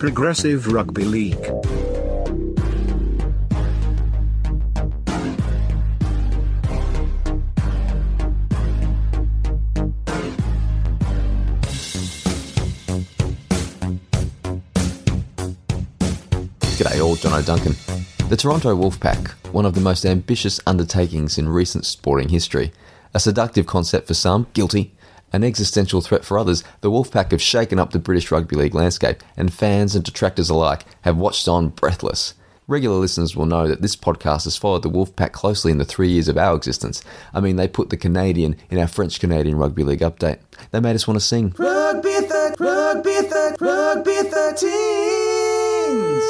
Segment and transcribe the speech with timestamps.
[0.00, 1.36] Progressive Rugby League.
[16.78, 17.76] G'day all, John O'Duncan.
[18.30, 22.72] The Toronto Wolfpack, one of the most ambitious undertakings in recent sporting history.
[23.12, 24.94] A seductive concept for some, guilty.
[25.32, 29.22] An existential threat for others, the Wolfpack have shaken up the British rugby league landscape,
[29.36, 32.34] and fans and detractors alike have watched on breathless.
[32.66, 36.08] Regular listeners will know that this podcast has followed the Wolfpack closely in the three
[36.08, 37.02] years of our existence.
[37.34, 40.38] I mean, they put the Canadian in our French Canadian Rugby League update.
[40.70, 41.52] They made us want to sing.
[41.58, 46.20] Rugby, thir- rugby, thir- rugby 13s.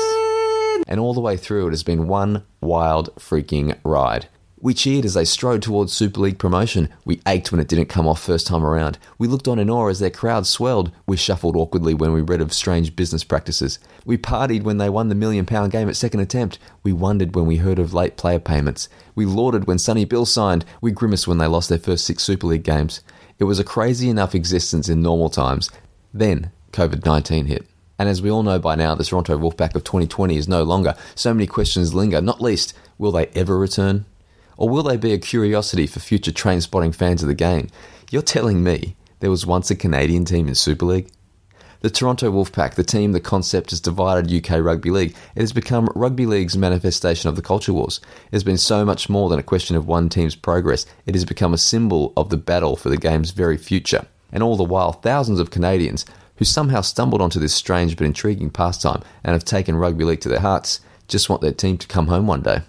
[0.88, 4.28] and all the way through it has been one wild freaking ride.
[4.62, 6.90] We cheered as they strode towards Super League promotion.
[7.06, 8.98] We ached when it didn't come off first time around.
[9.16, 10.92] We looked on in awe as their crowd swelled.
[11.06, 13.78] We shuffled awkwardly when we read of strange business practices.
[14.04, 16.58] We partied when they won the million pound game at second attempt.
[16.82, 18.90] We wondered when we heard of late player payments.
[19.14, 20.66] We lauded when Sonny Bill signed.
[20.82, 23.00] We grimaced when they lost their first six Super League games.
[23.38, 25.70] It was a crazy enough existence in normal times.
[26.12, 27.66] Then COVID 19 hit.
[27.98, 30.94] And as we all know by now, the Toronto Wolfpack of 2020 is no longer.
[31.14, 34.04] So many questions linger, not least, will they ever return?
[34.60, 37.68] Or will they be a curiosity for future train spotting fans of the game?
[38.10, 41.08] You're telling me there was once a Canadian team in Super League?
[41.80, 45.16] The Toronto Wolfpack, the team, the concept has divided UK Rugby League.
[45.34, 48.02] It has become Rugby League's manifestation of the culture wars.
[48.26, 50.84] It has been so much more than a question of one team's progress.
[51.06, 54.04] It has become a symbol of the battle for the game's very future.
[54.30, 56.04] And all the while, thousands of Canadians
[56.36, 60.28] who somehow stumbled onto this strange but intriguing pastime and have taken rugby league to
[60.28, 62.60] their hearts just want their team to come home one day.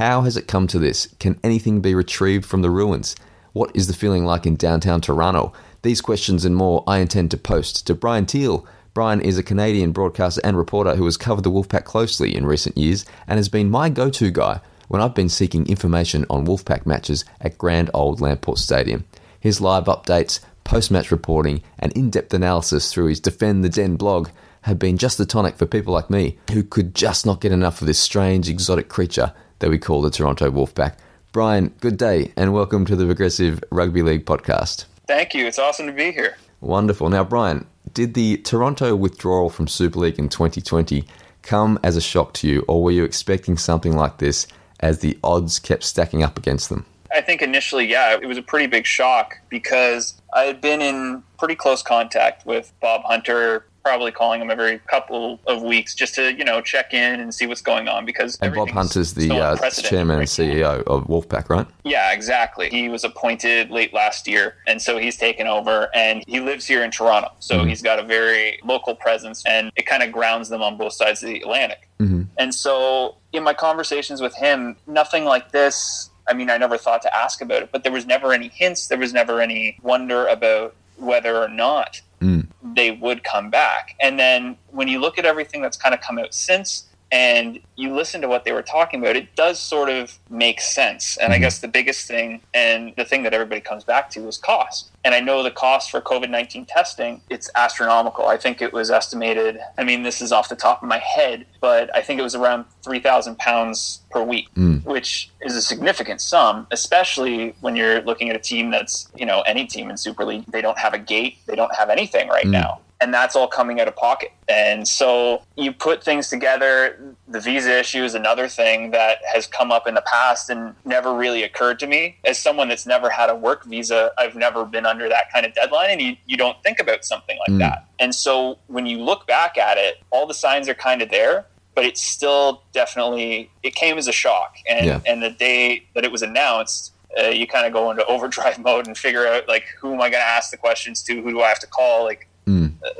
[0.00, 1.08] How has it come to this?
[1.18, 3.14] Can anything be retrieved from the ruins?
[3.52, 5.52] What is the feeling like in downtown Toronto?
[5.82, 8.66] These questions and more I intend to post to Bryan Thiel.
[8.94, 12.78] Bryan is a Canadian broadcaster and reporter who has covered the Wolfpack closely in recent
[12.78, 16.86] years and has been my go to guy when I've been seeking information on Wolfpack
[16.86, 19.04] matches at Grand Old Lamport Stadium.
[19.38, 23.96] His live updates, post match reporting, and in depth analysis through his Defend the Den
[23.96, 24.30] blog
[24.62, 27.82] have been just the tonic for people like me who could just not get enough
[27.82, 30.96] of this strange, exotic creature that we call the Toronto Wolfpack.
[31.32, 34.86] Bryan, good day, and welcome to the Progressive Rugby League podcast.
[35.06, 35.46] Thank you.
[35.46, 36.36] It's awesome to be here.
[36.60, 37.08] Wonderful.
[37.08, 41.04] Now, Bryan, did the Toronto withdrawal from Super League in 2020
[41.42, 44.46] come as a shock to you, or were you expecting something like this
[44.80, 46.84] as the odds kept stacking up against them?
[47.12, 51.22] I think initially, yeah, it was a pretty big shock because I had been in
[51.38, 56.32] pretty close contact with Bob Hunter, probably calling him every couple of weeks just to,
[56.34, 59.70] you know, check in and see what's going on because And Bob Hunter's the uh,
[59.70, 60.54] chairman and right now.
[60.54, 61.66] CEO of Wolfpack, right?
[61.84, 62.68] Yeah, exactly.
[62.70, 66.84] He was appointed late last year, and so he's taken over, and he lives here
[66.84, 67.30] in Toronto.
[67.40, 67.68] So Mhm.
[67.68, 71.22] he's got a very local presence, and it kind of grounds them on both sides
[71.22, 71.88] of the Atlantic.
[72.00, 72.26] Mhm.
[72.38, 76.10] And so, in my conversations with him, nothing like this.
[76.28, 78.86] I mean, I never thought to ask about it, but there was never any hints.
[78.88, 82.48] There was never any wonder about whether or not Mm.
[82.74, 83.96] they would come back.
[84.00, 87.94] And then when you look at everything that's kind of come out since and you
[87.94, 91.16] listen to what they were talking about, it does sort of make sense.
[91.16, 91.40] And I Mhm.
[91.40, 94.90] guess the biggest thing and the thing that everybody comes back to is cost.
[95.02, 98.26] And I know the cost for COVID 19 testing, it's astronomical.
[98.28, 101.46] I think it was estimated, I mean, this is off the top of my head,
[101.60, 104.84] but I think it was around 3,000 pounds per week, Mm.
[104.84, 109.40] which is a significant sum, especially when you're looking at a team that's, you know,
[109.42, 110.44] any team in Super League.
[110.48, 112.50] They don't have a gate, they don't have anything right Mm.
[112.50, 112.80] now.
[113.02, 114.30] And that's all coming out of pocket.
[114.48, 117.14] And so you put things together.
[117.28, 121.14] The visa issue is another thing that has come up in the past and never
[121.14, 122.16] really occurred to me.
[122.26, 125.54] As someone that's never had a work visa, I've never been under that kind of
[125.54, 125.90] deadline.
[125.92, 127.58] And you, you don't think about something like Mm.
[127.60, 127.86] that.
[127.98, 131.46] And so when you look back at it, all the signs are kind of there,
[131.74, 134.56] but it's still definitely, it came as a shock.
[134.68, 135.00] And, Yeah.
[135.06, 138.86] and the day that it was announced, uh, you kind of go into overdrive mode
[138.86, 141.22] and figure out like who am I going to ask the questions to?
[141.22, 142.04] Who do I have to call?
[142.04, 142.26] Like,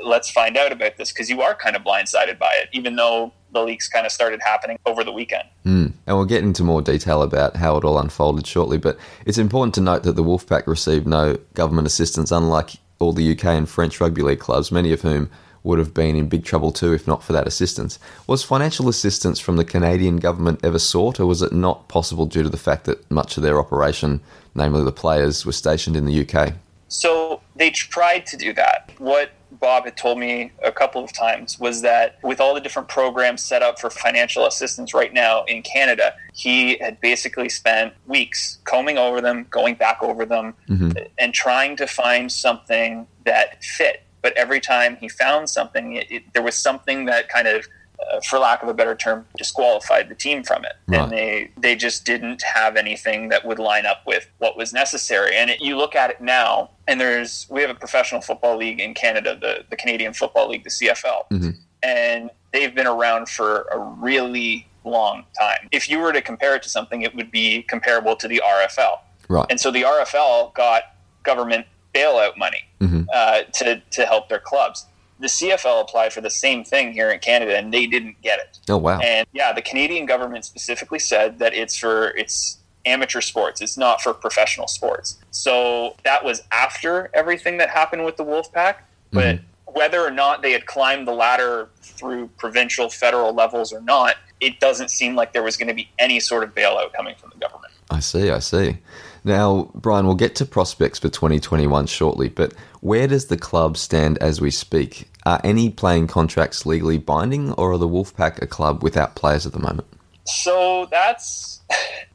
[0.02, 3.32] Let's find out about this because you are kind of blindsided by it, even though
[3.52, 5.48] the leaks kind of started happening over the weekend.
[5.64, 5.92] Mm.
[6.06, 8.78] And we'll get into more detail about how it all unfolded shortly.
[8.78, 13.32] But it's important to note that the Wolfpack received no government assistance, unlike all the
[13.32, 15.30] UK and French rugby league clubs, many of whom
[15.62, 17.98] would have been in big trouble too if not for that assistance.
[18.26, 22.42] Was financial assistance from the Canadian government ever sought, or was it not possible due
[22.42, 24.20] to the fact that much of their operation,
[24.54, 26.54] namely the players, were stationed in the UK?
[26.90, 28.90] So they tried to do that.
[28.98, 32.88] What Bob had told me a couple of times was that with all the different
[32.88, 38.58] programs set up for financial assistance right now in Canada, he had basically spent weeks
[38.64, 41.08] combing over them, going back over them, Mhm.
[41.18, 44.02] and trying to find something that fit.
[44.22, 47.66] but every time he found something, it, it, there was something that kind of,
[48.12, 51.00] uh, for lack of a better term, disqualified the team from it, Right.
[51.02, 55.36] and they they just didn't have anything that would line up with what was necessary.
[55.36, 58.80] And it, you look at it now, and there's we have a professional football league
[58.80, 61.54] in Canada, the the Canadian Football League, the CFL, Mhm.
[61.82, 65.68] and they've been around for a really long time.
[65.72, 69.02] If you were to compare it to something, it would be comparable to the RFL.
[69.28, 69.46] Right.
[69.50, 70.82] And so the RFL got
[71.22, 73.06] government bailout money Mhm.
[73.12, 74.86] uh, to to help their clubs.
[75.20, 78.58] The CFL applied for the same thing here in Canada, and they didn't get it.
[78.68, 79.00] Oh wow.
[79.00, 83.60] And yeah, the Canadian government specifically said that it's for it's amateur sports.
[83.60, 85.18] It's not for professional sports.
[85.30, 88.76] So that was after everything that happened with the Wolfpack.
[89.12, 89.72] But mm-hmm.
[89.72, 94.60] whether or not they had climbed the ladder through provincial, federal levels or not, it
[94.60, 97.38] doesn't seem like there was going to be any sort of bailout coming from the
[97.38, 97.72] government.
[97.90, 98.78] I see, I see.
[99.24, 104.16] Now, Bryan, we'll get to prospects for 2021 shortly, but where does the club stand
[104.18, 105.09] as we speak?
[105.26, 109.52] Are any playing contracts legally binding, or are the Wolfpack a club without players at
[109.52, 109.86] the moment?
[110.26, 111.60] So that's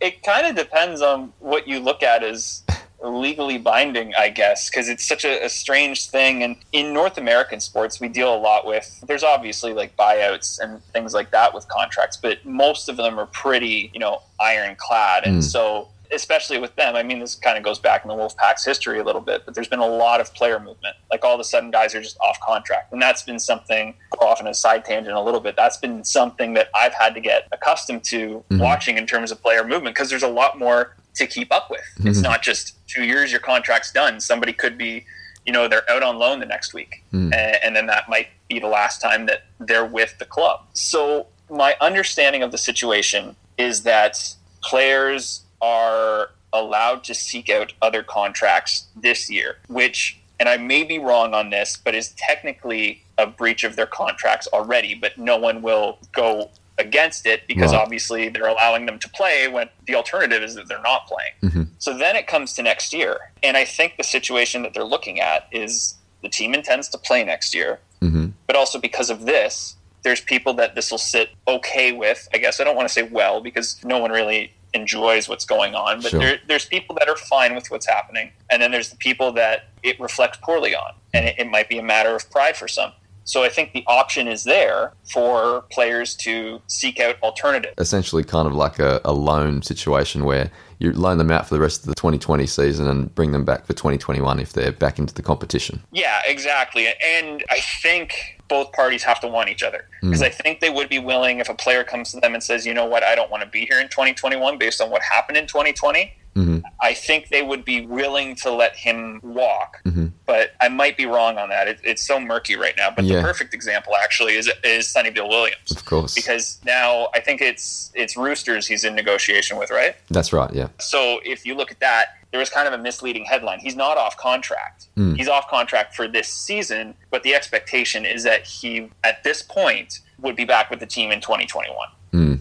[0.02, 0.24] it.
[0.24, 2.64] Kind of depends on what you look at as
[3.04, 6.42] legally binding, I guess, because it's such a, a strange thing.
[6.42, 9.04] And in North American sports, we deal a lot with.
[9.06, 13.28] There's obviously like buyouts and things like that with contracts, but most of them are
[13.28, 15.26] pretty, you know, ironclad.
[15.26, 15.44] And Mm.
[15.44, 15.90] so.
[16.12, 19.04] Especially with them, I mean, this kind of goes back in the Wolfpack's history a
[19.04, 20.96] little bit, but there's been a lot of player movement.
[21.12, 23.96] Like all of a sudden, guys are just off contract, and that's been something.
[24.20, 25.56] Off on a side tangent a little bit.
[25.56, 28.60] That's been something that I've had to get accustomed to Mhm.
[28.60, 31.82] watching in terms of player movement because there's a lot more to keep up with.
[32.04, 32.24] It's Mhm.
[32.24, 34.20] not just two years, your contract's done.
[34.20, 35.06] Somebody could be,
[35.46, 37.34] you know, they're out on loan the next week, Mm.
[37.34, 40.62] a- and then that might be the last time that they're with the club.
[40.74, 44.18] So my understanding of the situation is that
[44.62, 51.00] players are allowed to seek out other contracts this year, which, and I may be
[51.00, 55.62] wrong on this, but is technically a breach of their contracts already, but no one
[55.62, 60.56] will go against it because obviously they're allowing them to play when the alternative is
[60.56, 61.32] that they're not playing.
[61.42, 61.68] Mhm.
[61.80, 63.32] So then it comes to next year.
[63.42, 67.24] And I think the situation that they're looking at is the team intends to play
[67.24, 71.92] next year, hmm but also because of this, there's people that this will sit okay
[71.92, 72.28] with.
[72.34, 75.74] I guess I don't want to say well because no one really enjoys what's going
[75.74, 76.20] on, but Sure.
[76.20, 79.70] there, there's people that are fine with what's happening, and then there's the people that
[79.84, 82.92] it reflects poorly on, and it, it might be a matter of pride for some.
[83.28, 87.74] So I think the option is there for players to seek out alternatives.
[87.80, 91.60] Essentially, kind of like a, a loan situation where you loan them out for the
[91.60, 95.12] rest of the 2020 season and bring them back for 2021 if they're back into
[95.16, 95.82] the competition.
[95.92, 96.88] Yeah, exactly.
[97.04, 100.10] And I think both parties have to want each other hmm.
[100.10, 102.66] because I think they would be willing if a player comes to them and says,
[102.66, 103.04] "You know what?
[103.04, 106.60] I don't want to be here in 2021 based on what happened in 2020." Hmm
[106.82, 109.82] I think they would be willing to let him walk.
[109.84, 111.68] hmm But I might be wrong on that.
[111.68, 112.92] It, it's so murky right now.
[112.96, 113.18] But Yeah.
[113.18, 116.14] the perfect example actually is is Sonny Bill Williams Of course.
[116.14, 119.96] because now I think it's it's Roosters he's in negotiation with, right?
[120.10, 120.68] That's right, yeah.
[120.80, 123.60] So if you look at that, there was kind of a misleading headline.
[123.60, 124.88] He's not off contract.
[124.98, 125.16] Mm.
[125.18, 130.00] He's off contract for this season, but the expectation is that he, at this point,
[130.20, 131.76] would be back with the team in 2021.
[132.14, 132.40] Mm.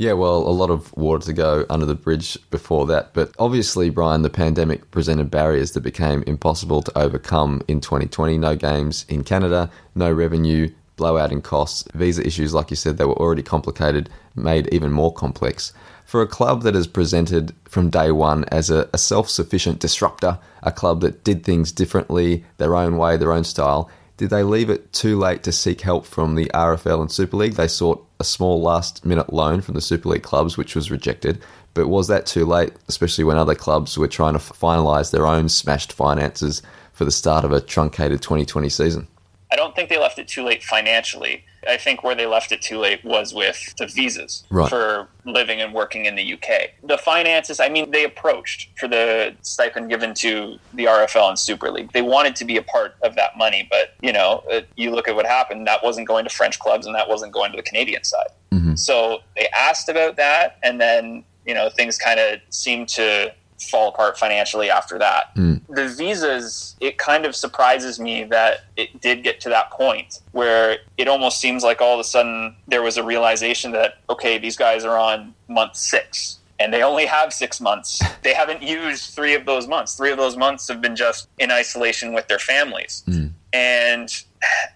[0.00, 3.12] Yeah, well, a lot of water to go under the bridge before that.
[3.12, 8.38] But obviously, Bryan, the pandemic presented barriers that became impossible to overcome in 2020.
[8.38, 13.04] No games in Canada, no revenue, blowout in costs, visa issues, like you said, they
[13.04, 15.74] were already complicated, made even more complex.
[16.06, 20.38] For a club that has presented from day one as a, a self sufficient disruptor,
[20.62, 24.68] a club that did things differently, their own way, their own style, did they leave
[24.68, 27.54] it too late to seek help from the RFL and Super League?
[27.54, 31.40] They sought a small last minute loan from the Super League clubs, which was rejected.
[31.72, 35.48] But was that too late, especially when other clubs were trying to finalise their own
[35.48, 36.60] smashed finances
[36.92, 39.08] for the start of a truncated 2020 season?
[39.52, 41.44] I don't think they left it too late financially.
[41.68, 44.68] I think where they left it too late was with the visas Right.
[44.70, 46.70] for living and working in the UK.
[46.84, 51.70] The finances, I mean, they approached for the stipend given to the RFL and Super
[51.70, 51.92] League.
[51.92, 55.08] They wanted to be a part of that money, but you know, uh, you look
[55.08, 55.66] at what happened.
[55.66, 58.28] That wasn't going to French clubs, and that wasn't going to the Canadian side.
[58.52, 58.78] Mhm.
[58.78, 63.88] So they asked about that, and then you know things kind of seemed to fall
[63.88, 65.34] apart financially after that.
[65.36, 65.60] Mm.
[65.68, 70.78] The visas, it kind of surprises me that it did get to that point where
[70.96, 74.56] it almost seems like all of a sudden there was a realization that okay, these
[74.56, 76.38] guys are on month six.
[76.58, 78.00] And they only have six months.
[78.22, 79.94] They haven't used three of those months.
[79.94, 83.02] Three of those months have been just in isolation with their families.
[83.08, 83.32] Mm.
[83.52, 84.12] And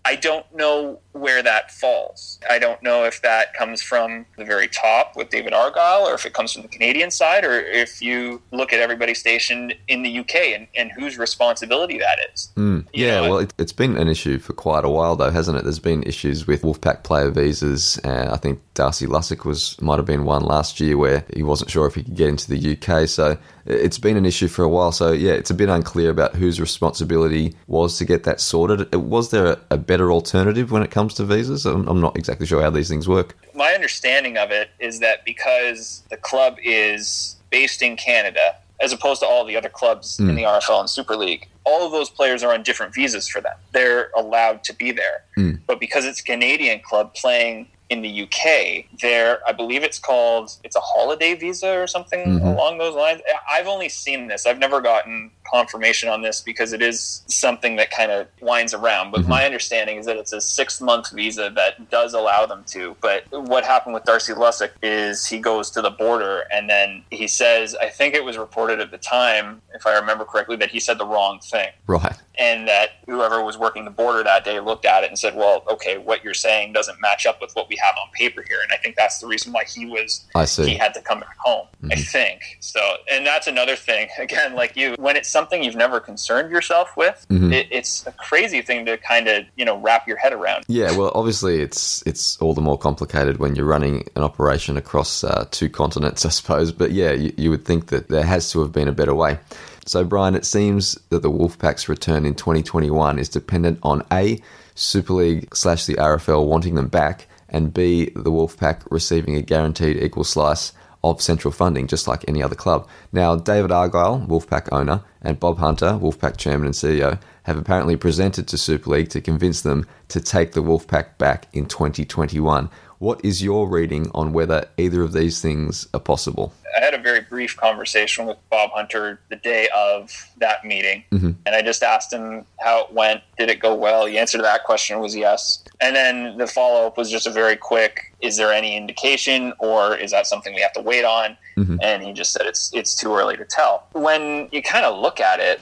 [0.05, 2.39] I don't know where that falls.
[2.51, 6.27] I don't know if that comes from the very top with David Argyle or if
[6.27, 10.19] it comes from the Canadian side or if you look at everybody stationed in the
[10.19, 12.53] UK and, and whose responsibility that is.
[12.57, 12.87] Mm.
[12.93, 15.65] Yeah, know, well, it, it's been an issue for quite a while, though, hasn't it?
[15.65, 17.99] There's been issues with Wolfpack player visas.
[18.05, 21.71] Uh, I think Darcy Lussick was might have been one last year where he wasn't
[21.71, 23.09] sure if he could get into the UK.
[23.09, 24.93] So it's been an issue for a while.
[24.93, 28.95] So yeah, it's a bit unclear about whose responsibility was to get that sorted.
[28.95, 31.67] Uh, Was there a, better alternative when it comes to visas?
[31.67, 33.37] I'm, I'm not exactly sure how these things work.
[33.55, 39.21] my understanding of it is that because the club is based in Canada, as opposed
[39.21, 42.43] to all the other clubs in the RFL and Super League, all of those players
[42.43, 43.55] are on different visas for them.
[43.73, 45.25] They're allowed to be there.
[45.67, 50.57] But because it's a Canadian club playing in the UK, there, I believe it's called,
[50.65, 52.47] it's a holiday visa or something mm-hmm.
[52.47, 53.21] along those lines.
[53.51, 54.47] I've only seen this.
[54.47, 59.13] I've never gotten confirmation on this because it is something that kind of winds around.
[59.13, 59.31] But mm-hmm.
[59.31, 62.97] my understanding is that it's a six month visa that does allow them to.
[63.01, 67.29] But what happened with Darcy Lussick is he goes to the border and then he
[67.29, 70.81] says, I think it was reported at the time, if I remember correctly, that he
[70.81, 72.17] said the wrong thing Right.
[72.39, 75.63] and that whoever was working the border that day looked at it and said, "Well,
[75.71, 78.73] okay, what you're saying doesn't match up with what we have on paper here." And
[78.73, 80.25] I think that's the reason why he was
[80.57, 81.67] he had to come back home.
[81.91, 84.09] I think so, and that's another thing.
[84.19, 88.63] Again, like you, when it's something you've never concerned yourself with, it, it's a crazy
[88.63, 90.65] thing to kind of you know wrap your head around.
[90.69, 95.25] Yeah, well, obviously it's it's all the more complicated when you're running an operation across
[95.25, 96.73] uh, two continents, I suppose.
[96.73, 99.39] But yeah, you, you would think that there has to have been a better way.
[99.87, 104.41] So, Bryan, it seems that the Wolfpack's return in 2021 is dependent on a
[104.75, 110.03] Super League slash the RFL wanting them back, and b the Wolfpack receiving a guaranteed
[110.03, 110.73] equal slice
[111.05, 112.89] of central funding, just like any other club.
[113.13, 118.49] Now, David Argyle, Wolfpack owner, and Bob Hunter, Wolfpack chairman and CEO, have apparently presented
[118.49, 122.71] to Super League to convince them to take the Wolfpack back in 2021.
[123.05, 126.55] What is your reading on whether either of these things are possible?
[126.75, 131.33] I had a very brief conversation with Bob Hunter the day of that meeting, mm-hmm.
[131.45, 133.21] and I just asked him how it went.
[133.37, 134.07] Did it go well?
[134.07, 135.63] The answer to that question was yes.
[135.83, 139.95] And then the follow up was just a very quick: Is there any indication, or
[139.95, 141.37] is that something we have to wait on?
[141.59, 141.77] Mm-hmm.
[141.83, 143.87] And he just said it's it's too early to tell.
[143.93, 145.61] When you kind of look at it,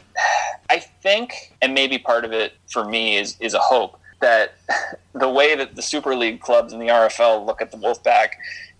[0.70, 4.54] I think, and maybe part of it for me is is a hope that
[5.12, 8.30] the way that the Super League clubs and the RFL look at the Wolfpack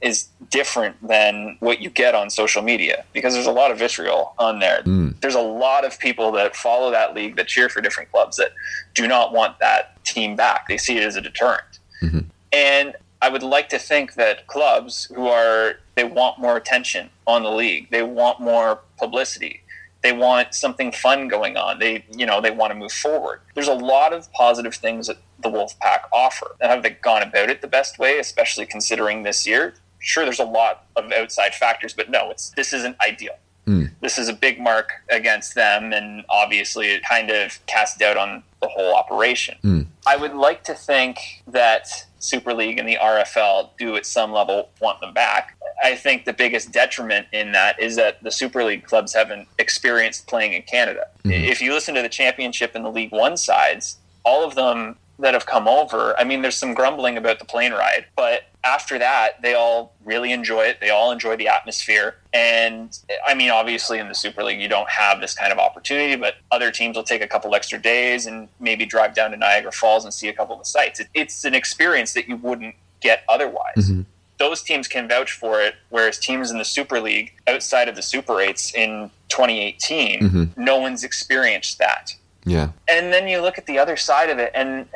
[0.01, 4.35] is different than what you get on social media because there's a lot of vitriol
[4.39, 4.83] on there.
[4.83, 5.11] Hmm.
[5.21, 8.53] There's a lot of people that follow that league that cheer for different clubs that
[8.95, 10.67] do not want that team back.
[10.69, 11.79] They see it as a deterrent.
[12.03, 12.21] Mm-hmm.
[12.53, 17.43] And I would like to think that clubs who are they want more attention on
[17.45, 17.91] the league.
[17.91, 19.62] They want more publicity.
[20.02, 21.78] They want something fun going on.
[21.78, 23.40] They, you know, they want to move forward.
[23.54, 26.56] There's a lot of positive things that the Wolfpack offer.
[26.61, 29.75] Now, have they gone about it the best way, especially considering this year?
[29.99, 33.35] Sure, there's a lot of outside factors, but no, it's this isn't ideal.
[33.66, 33.85] Hmm.
[34.00, 38.42] This is a big mark against them, and obviously it kind of casts doubt on
[38.61, 39.56] the whole operation.
[39.62, 39.82] Hmm.
[40.06, 44.71] I would like to think that Super League and the RFL do at some level
[44.81, 45.57] want them back.
[45.83, 50.29] I think the biggest detriment in that is that the Super League clubs haven't experienced
[50.29, 51.09] playing in Canada.
[51.25, 51.33] Mm-hmm.
[51.50, 55.35] If you listen to the Championship and the League One sides, all of them that
[55.35, 59.41] have come over, I mean, there's some grumbling about the plane ride, but after that,
[59.41, 60.81] they all really enjoy it.
[60.81, 62.17] They all enjoy the atmosphere.
[62.33, 66.17] And I mean, obviously, in the Super League, you don't have this kind of opportunity,
[66.17, 69.73] but other teams will take a couple extra days and maybe drive down to Niagara
[69.73, 71.00] Falls and see a couple of the sites.
[71.00, 73.76] It, it's an experience that you wouldn't get otherwise.
[73.76, 74.02] Mm-hmm.
[74.38, 78.02] Those teams can vouch for it, whereas teams in the Super League outside of the
[78.02, 80.62] Super 8s in 2018, mm-hmm.
[80.62, 82.14] no one's experienced that.
[82.45, 82.71] Yeah.
[82.89, 84.87] And then you look at the other side of it, and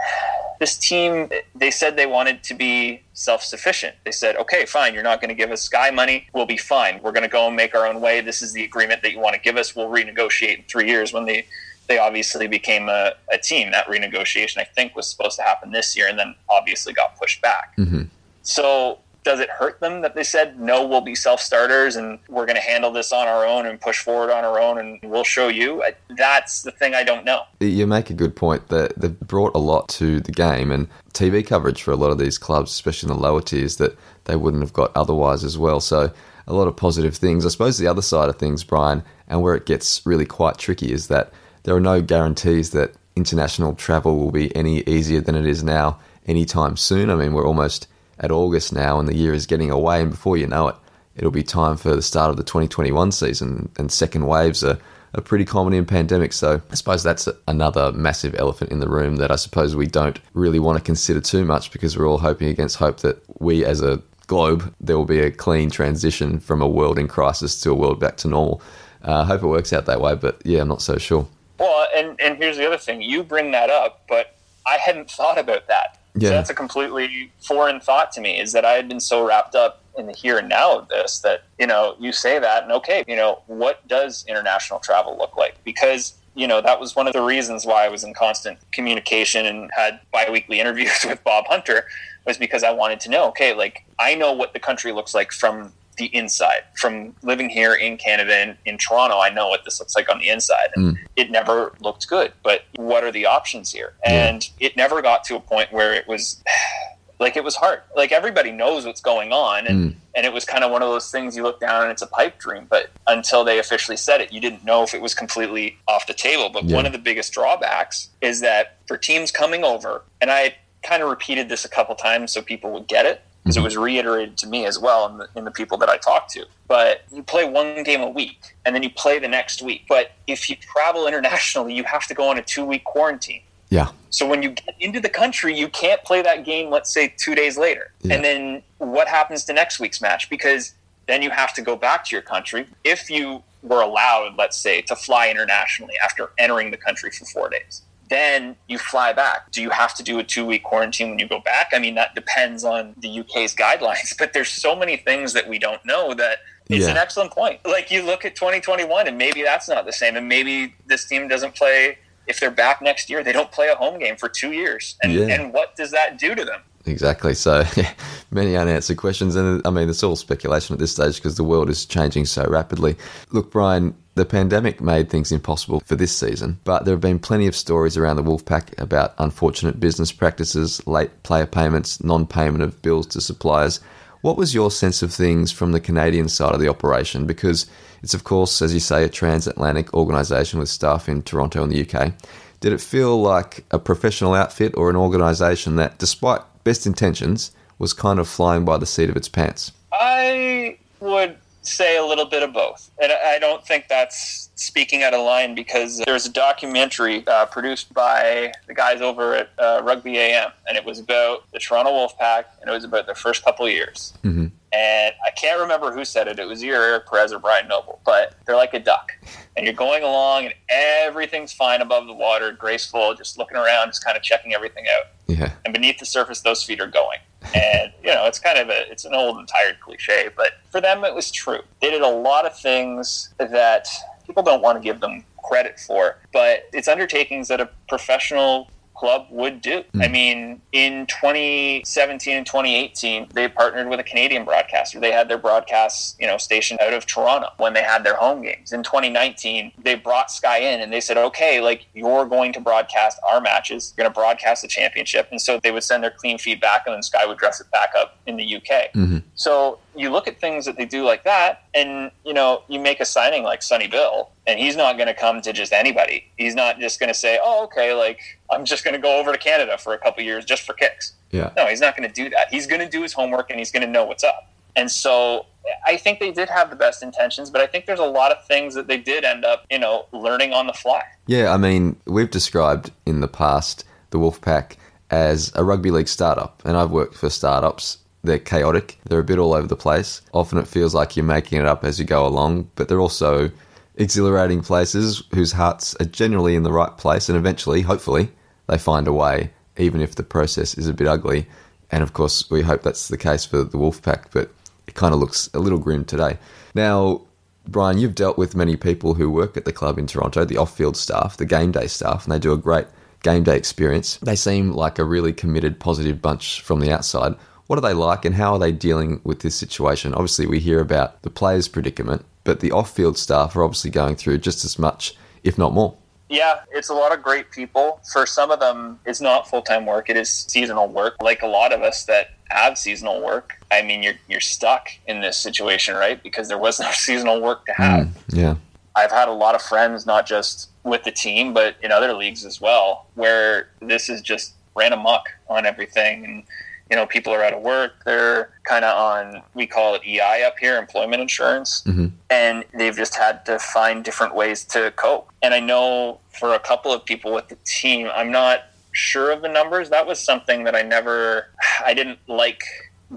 [0.59, 3.95] this team, they said they wanted to be self sufficient.
[4.05, 6.29] They said, okay, fine, you're not going to give us Sky money.
[6.33, 7.01] We'll be fine.
[7.03, 8.21] We're going to go and make our own way.
[8.21, 9.77] This is the agreement that you want to give us.
[9.77, 11.47] We'll renegotiate in three years when they.
[11.89, 13.71] They obviously became a, a team.
[13.71, 17.41] That renegotiation, I think, was supposed to happen this year and then obviously got pushed
[17.41, 17.77] back.
[17.77, 18.03] Mm-hmm.
[18.43, 22.47] So, does it hurt them that they said, no, we'll be self starters and we're
[22.47, 25.25] going to handle this on our own and push forward on our own and we'll
[25.25, 25.83] show you?
[25.83, 27.43] I- That's the thing I don't know.
[27.59, 31.45] You make a good point that they've brought a lot to the game and TV
[31.45, 34.63] coverage for a lot of these clubs, especially in the lower tiers, that they wouldn't
[34.63, 35.81] have got otherwise as well.
[35.81, 36.13] So,
[36.47, 37.45] a lot of positive things.
[37.45, 40.93] I suppose the other side of things, Bryan, and where it gets really quite tricky
[40.93, 41.33] is that
[41.65, 45.99] there are no guarantees that international travel will be any easier than it is now
[46.27, 47.11] anytime soon.
[47.11, 50.37] I mean, we're almost at August now and the year is getting away, and before
[50.37, 50.77] you know it,
[51.17, 54.79] it'll be time for the start of the 2021 season, and second waves are
[55.15, 56.35] are pretty common in pandemics.
[56.35, 60.21] So I suppose that's another massive elephant in the room that I suppose we don't
[60.35, 63.81] really want to consider too much because we're all hoping against hope that we as
[63.81, 67.75] a globe, there will be a clean transition from a world in crisis to a
[67.75, 68.61] world back to normal.
[69.03, 71.29] I uh, hope it works out that way, but yeah, I'm not so sure.
[71.59, 73.01] Well, and, and here's the other thing.
[73.03, 75.99] You bring that up, but I hadn't thought about that.
[76.17, 76.31] Yeah.
[76.31, 79.83] That's a completely foreign thought to me is that I had been so wrapped up
[79.99, 83.05] in the here and now of this that, you know, you say that and okay,
[83.07, 85.63] you know, what does international travel look like?
[85.65, 89.47] Because you know that was one of the reasons why I was in constant communication
[89.47, 91.87] and had biweekly interviews with Bob Hunter
[92.27, 95.33] was because I wanted to know okay like I know what the country looks like
[95.33, 96.63] from the inside.
[96.75, 100.19] From living here in Canada and in Toronto, I know what this looks like on
[100.19, 100.71] the inside.
[100.77, 100.99] And mm.
[101.17, 102.33] it never looked good.
[102.43, 103.95] But what are the options here?
[104.05, 104.69] And yeah.
[104.69, 106.43] it never got to a point where it was
[107.19, 107.81] like it was hard.
[107.97, 109.67] Like everybody knows what's going on.
[109.67, 109.97] And, mm.
[110.15, 112.07] and it was kind of one of those things you look down and it's a
[112.07, 112.67] pipe dream.
[112.69, 116.15] But until they officially said it, you didn't know if it was completely off the
[116.15, 116.51] table.
[116.51, 116.77] But yeah.
[116.77, 121.09] one of the biggest drawbacks is that for teams coming over, and I kind of
[121.09, 123.65] repeated this a couple times so people would get it because it mm-hmm.
[123.67, 126.45] was reiterated to me as well in the, in the people that I talked to.
[126.67, 129.85] But you play one game a week and then you play the next week.
[129.89, 133.43] But if you travel internationally, you have to go on a two week quarantine.
[133.69, 133.93] Yeah.
[134.11, 137.37] So when you get into the country, you can't play that game, let's say two
[137.37, 137.93] days later.
[138.03, 138.17] Yeah.
[138.17, 140.29] And then what happens to next week's match?
[140.29, 140.75] Because
[141.07, 142.67] then you have to go back to your country.
[142.83, 147.49] If you were allowed, let's say, to fly internationally after entering the country for four
[147.49, 149.51] days then you fly back.
[149.51, 151.71] Do you have to do a two week quarantine when you go back?
[151.73, 155.59] I mean, that depends on the UK's guidelines, but there's so many things that we
[155.59, 156.91] don't know that it's yeah.
[156.91, 157.61] an excellent point.
[157.65, 160.17] Like you look at 2021 and maybe that's not the same.
[160.17, 163.77] And maybe this team doesn't play, if they're back next year, they don't play a
[163.77, 164.97] home game for two years.
[165.03, 165.27] And, yeah.
[165.29, 166.61] and what does that do to them?
[166.85, 167.35] Exactly.
[167.35, 167.65] So
[168.31, 169.37] many unanswered questions.
[169.37, 172.45] And I mean, it's all speculation at this stage because the world is changing so
[172.47, 172.97] rapidly.
[173.31, 177.47] Look, Bryan, the pandemic made things impossible for this season, but there have been plenty
[177.47, 182.81] of stories around the Wolfpack about unfortunate business practices, late player payments, non payment of
[182.81, 183.79] bills to suppliers.
[184.23, 187.27] What was your sense of things from the Canadian side of the operation?
[187.27, 187.67] Because
[188.03, 191.87] it's, of course, as you say, a transatlantic organisation with staff in Toronto and the
[191.87, 192.15] UK.
[192.61, 197.93] Did it feel like a professional outfit or an organisation that, despite best intentions, was
[197.93, 199.73] kind of flying by the seat of its pants?
[199.93, 201.37] I would
[201.67, 202.91] say a little bit of both.
[203.03, 207.93] And I don't think that's speaking out of line because there's a documentary uh, produced
[207.93, 212.45] by the guys over at uh, Rugby AM, and it was about the Toronto Wolfpack,
[212.61, 214.15] and it was about their first couple of years.
[214.25, 214.47] Mm-hmm.
[214.73, 216.39] And I can't remember who said it.
[216.39, 219.13] It was either Eric Perez or Brian Noble, but they're like a duck.
[219.57, 224.05] And you're going along, and everything's fine above the water, graceful, just looking around, just
[224.05, 225.07] kind of checking everything out.
[225.29, 225.53] Yeah.
[225.65, 227.19] And beneath the surface, those feet are going
[227.57, 230.81] and you know it's kind of a it's an old and tired cliche but for
[230.81, 231.61] them it was true.
[231.81, 233.89] They did a lot of things that
[234.27, 239.27] people don't want to give them credit for but it's undertakings that a professional club
[239.31, 239.85] would do.
[239.95, 240.05] Mm.
[240.05, 244.99] I mean, in 2017 and 2018, they partnered with a Canadian broadcaster.
[244.99, 248.43] They had their broadcasts, you know, stationed out of Toronto when they had their home
[248.43, 248.73] games.
[248.73, 253.19] In 2019, they brought Sky in and they said, okay, like you're going to broadcast
[253.31, 253.95] our matches.
[253.97, 255.29] You're going to broadcast the championship.
[255.31, 257.91] And so they would send their clean feedback and then Sky would dress it back
[257.97, 258.93] up in the UK.
[258.95, 259.19] Mm-hmm.
[259.35, 263.01] So you look at things that they do like that, and you know, you make
[263.01, 266.31] a signing like Sonny Bill, and he's not going to come to just anybody.
[266.37, 269.33] He's not just going to say, "Oh, okay, like I'm just going to go over
[269.33, 271.53] to Canada for a couple years just for kicks." Yeah.
[271.57, 272.49] No, he's not going to do that.
[272.51, 274.53] He's going to do his homework, and he's going to know what's up.
[274.77, 275.47] And so,
[275.87, 278.47] I think they did have the best intentions, but I think there's a lot of
[278.47, 281.03] things that they did end up, you know, learning on the fly.
[281.27, 284.77] Yeah, I mean, we've described in the past the Wolfpack
[285.11, 288.99] as a rugby league startup, and I've worked for startups they're chaotic.
[289.05, 290.23] They're a bit all over the place.
[290.33, 293.51] Often it feels like you're making it up as you go along, but they're also
[293.97, 298.31] exhilarating places whose hearts are generally in the right place, and eventually, hopefully,
[298.67, 301.47] they find a way, even if the process is a bit ugly.
[301.91, 304.51] And of course, we hope that's the case for the Wolfpack, but
[304.87, 306.39] it kind of looks a little grim today.
[306.75, 307.23] Now,
[307.69, 310.77] Bryan, you've dealt with many people who work at the club in Toronto, the off
[310.77, 312.87] field staff, the game day staff, and they do a great
[313.23, 314.19] game day experience.
[314.19, 317.35] They seem like a really committed, positive bunch from the outside.
[317.67, 320.15] What are they like and how are they dealing with this situation?
[320.15, 324.17] Obviously, we hear about the players' predicament, but the off field staff are obviously going
[324.17, 325.97] through just as much, if not more.
[326.29, 328.01] Yeah, it's a lot of great people.
[328.13, 331.15] For some of them, it's not full time work, it is seasonal work.
[331.21, 335.21] Like a lot of us that have seasonal work, I mean, you're, you're stuck in
[335.21, 336.23] this situation, right?
[336.23, 338.07] Because there was no seasonal work to have.
[338.07, 338.55] Mm, yeah.
[338.95, 342.45] I've had a lot of friends, not just with the team, but in other leagues
[342.45, 346.25] as well, where this is just ran amok on everything.
[346.25, 346.45] And
[346.91, 347.93] you know, people are out of work.
[348.05, 351.83] They're kind of on, we call it EI up here, employment insurance.
[351.87, 352.07] Mm-hmm.
[352.31, 355.31] And they've just had to find different ways to cope.
[355.43, 359.43] And I know for a couple of people with the team, I'm not sure of
[359.43, 359.91] the numbers.
[359.91, 361.49] That was something that I never,
[361.85, 362.63] I didn't like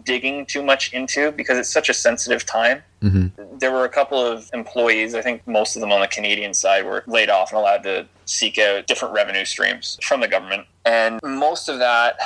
[0.03, 2.83] digging too much into because it's such a sensitive time.
[3.01, 3.57] Mm-hmm.
[3.57, 6.85] There were a couple of employees, I think most of them on the Canadian side
[6.85, 10.67] were laid off and allowed to seek out different revenue streams from the government.
[10.85, 12.17] And most of that,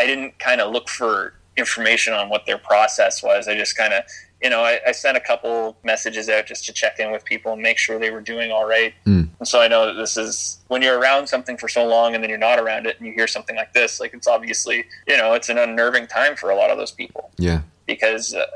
[0.00, 3.48] I didn't kind of look for information on what their process was.
[3.48, 4.02] I just kind of,
[4.42, 7.52] you know, I, I, sent a couple messages out just to check in with people
[7.52, 8.94] and make sure they were doing all right.
[9.06, 9.28] Mm.
[9.38, 12.24] And so I know that this is when you're around something for so long and
[12.24, 15.18] then you're not around it and you hear something like this, like it's obviously, you
[15.18, 17.30] know, it's an unnerving time for a lot of those people.
[17.36, 17.60] Yeah.
[17.86, 18.46] Because uh,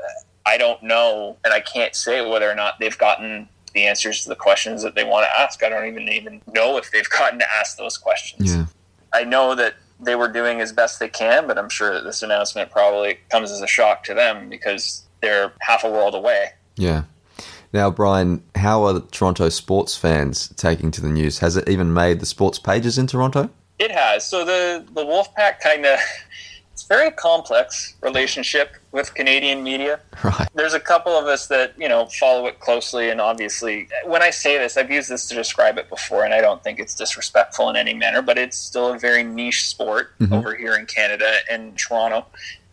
[0.47, 4.29] I don't know and I can't say whether or not they've gotten the answers to
[4.29, 5.61] the questions that they want to ask.
[5.63, 8.55] I don't even even know if they've gotten to ask those questions.
[8.55, 8.65] Yeah.
[9.13, 12.21] I know that they were doing as best they can, but I'm sure that this
[12.21, 16.49] announcement probably comes as a shock to them because they're half a world away.
[16.75, 17.03] Yeah.
[17.73, 21.39] Now, Bryan, how are the Toronto sports fans taking to the news?
[21.39, 23.49] Has it even made the sports pages in Toronto?
[23.79, 24.25] It has.
[24.25, 25.99] So the the Wolfpack kind of
[26.87, 29.99] very complex relationship with Canadian media.
[30.23, 30.47] Right.
[30.55, 34.29] There's a couple of us that, you know, follow it closely and obviously when I
[34.29, 37.69] say this, I've used this to describe it before and I don't think it's disrespectful
[37.69, 40.31] in any manner, but it's still a very niche sport Mhm.
[40.37, 42.25] over here in Canada and Toronto.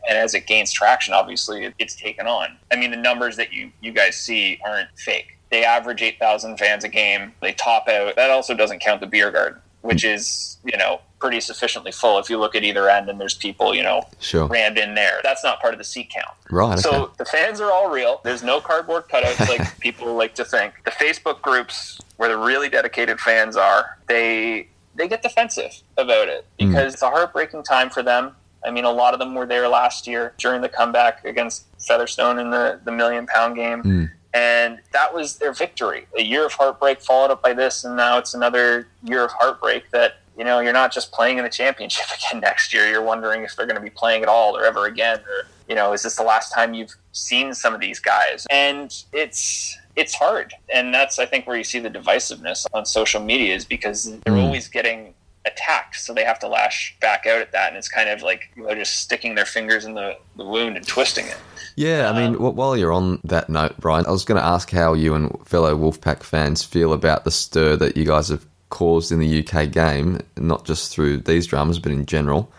[0.08, 2.58] And as it gains traction, obviously it, it's taken on.
[2.72, 5.38] I mean, the numbers that you you guys see aren't fake.
[5.50, 7.34] They average 8,000 fans a game.
[7.40, 8.16] They top out.
[8.16, 12.28] That also doesn't count the beer garden, which is, you know, pretty sufficiently full if
[12.28, 14.46] you look at either end and there's people, you know, Sure.
[14.48, 15.20] rammed in there.
[15.22, 16.36] That's not part of the seat count.
[16.50, 16.72] Right.
[16.72, 16.80] Okay.
[16.80, 18.20] So the fans are all real.
[18.24, 20.74] There's no cardboard cutouts like people like to think.
[20.84, 26.44] The Facebook groups where the really dedicated fans are, they they get defensive about it
[26.58, 28.34] because it's a heartbreaking time for them.
[28.66, 32.40] I mean, a lot of them were there last year during the comeback against Featherstone
[32.40, 33.82] in the, the million pound game.
[33.82, 34.10] Mm.
[34.34, 36.06] And that was their victory.
[36.18, 39.90] A year of heartbreak followed up by this, and now it's another year of heartbreak
[39.92, 42.88] that you know, you're not just playing in the championship again next year.
[42.88, 45.74] You're wondering if they're going to be playing at all or ever again, or you
[45.74, 48.46] know, is this the last time you've seen some of these guys?
[48.50, 53.20] And it's it's hard, and that's I think where you see the divisiveness on social
[53.22, 54.44] media is because they're Mm.
[54.44, 55.14] always getting
[55.44, 58.48] attacked, so they have to lash back out at that, and it's kind of like
[58.56, 61.36] you know, just sticking their fingers in the, the wound and twisting it.
[61.76, 64.70] Yeah, I mean, wh- while you're on that note, Bryan, I was going to ask
[64.70, 69.12] how you and fellow Wolfpack fans feel about the stir that you guys have caused
[69.12, 72.50] in the UK game, not just through these dramas, but in general.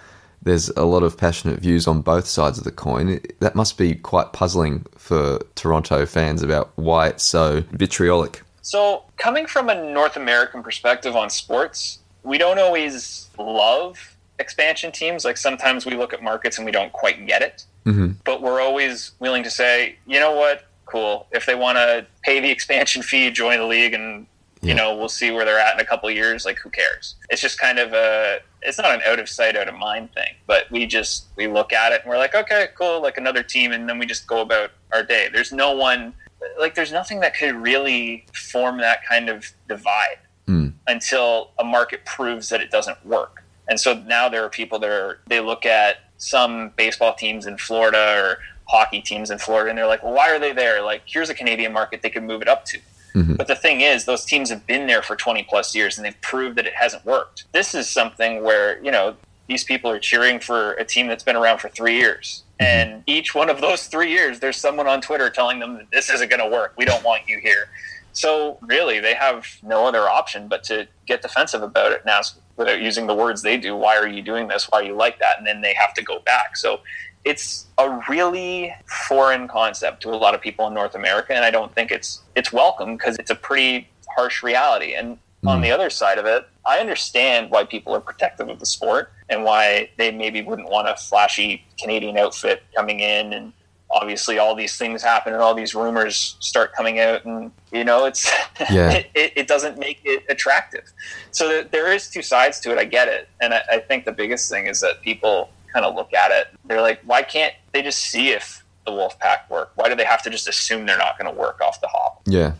[0.43, 3.19] There's a lot of passionate views on both sides of the coin.
[3.39, 8.43] That must be quite puzzling for Toronto fans about why it's so vitriolic.
[8.61, 15.25] So, coming from a North American perspective on sports, we don't always love expansion teams.
[15.25, 18.61] Like sometimes we look at markets and we don't quite get it, hmm but we're
[18.61, 21.27] always willing to say, you know what, cool.
[21.31, 24.27] If they want to pay the expansion fee, join the league, and
[24.63, 24.69] Yeah.
[24.69, 26.45] you know we'll see where they're at in a couple of years.
[26.45, 27.15] Like who cares?
[27.29, 28.39] It's just kind of a.
[28.61, 31.73] It's not an out of sight, out of mind thing, but we just we look
[31.73, 34.41] at it and we're like, okay, cool, like another team, and then we just go
[34.41, 35.27] about our day.
[35.33, 36.13] There's no one,
[36.59, 40.73] like, there's nothing that could really form that kind of divide Mm.
[40.87, 43.43] until a market proves that it doesn't work.
[43.69, 47.57] And so now there are people that are they look at some baseball teams in
[47.57, 50.81] Florida or hockey teams in Florida and they're like, well, why are they there?
[50.81, 52.79] Like, here's a Canadian market they could move it up to.
[53.15, 53.37] Mhm.
[53.37, 56.21] But the thing is, those teams have been there for 20 plus years and they've
[56.21, 57.45] proved that it hasn't worked.
[57.51, 59.15] This is something where, you know,
[59.47, 62.43] these people are cheering for a team that's been around for three years.
[62.59, 66.09] And each one of those three years, there's someone on Twitter telling them that this
[66.09, 66.73] isn't going to work.
[66.77, 67.67] We don't want you here.
[68.13, 72.39] So really, they have no other option but to get defensive about it and ask,
[72.55, 74.65] without using the words they do, why are you doing this?
[74.69, 75.37] Why are you like that?
[75.39, 76.55] And then they have to go back.
[76.55, 76.81] So
[77.25, 78.73] it's a really
[79.07, 82.21] foreign concept to a lot of people in North America, and I don't think it's
[82.35, 84.93] it's welcome because it's a pretty harsh reality.
[84.93, 85.63] And on mm.
[85.63, 89.43] the other side of it, I understand why people are protective of the sport and
[89.43, 93.53] why they maybe wouldn't want a flashy Canadian outfit coming in and
[93.91, 98.05] obviously all these things happen and all these rumors start coming out and you know
[98.05, 98.25] it's
[98.71, 98.91] Yeah.
[98.91, 100.91] it, it, it doesn't make it attractive
[101.31, 104.05] so there, there is two sides to it i get it and I, I think
[104.05, 107.53] the biggest thing is that people kind of look at it they're like why can't
[107.71, 110.85] they just see if the wolf pack work why do they have to just assume
[110.85, 112.53] they're not going to work off the hop Yeah.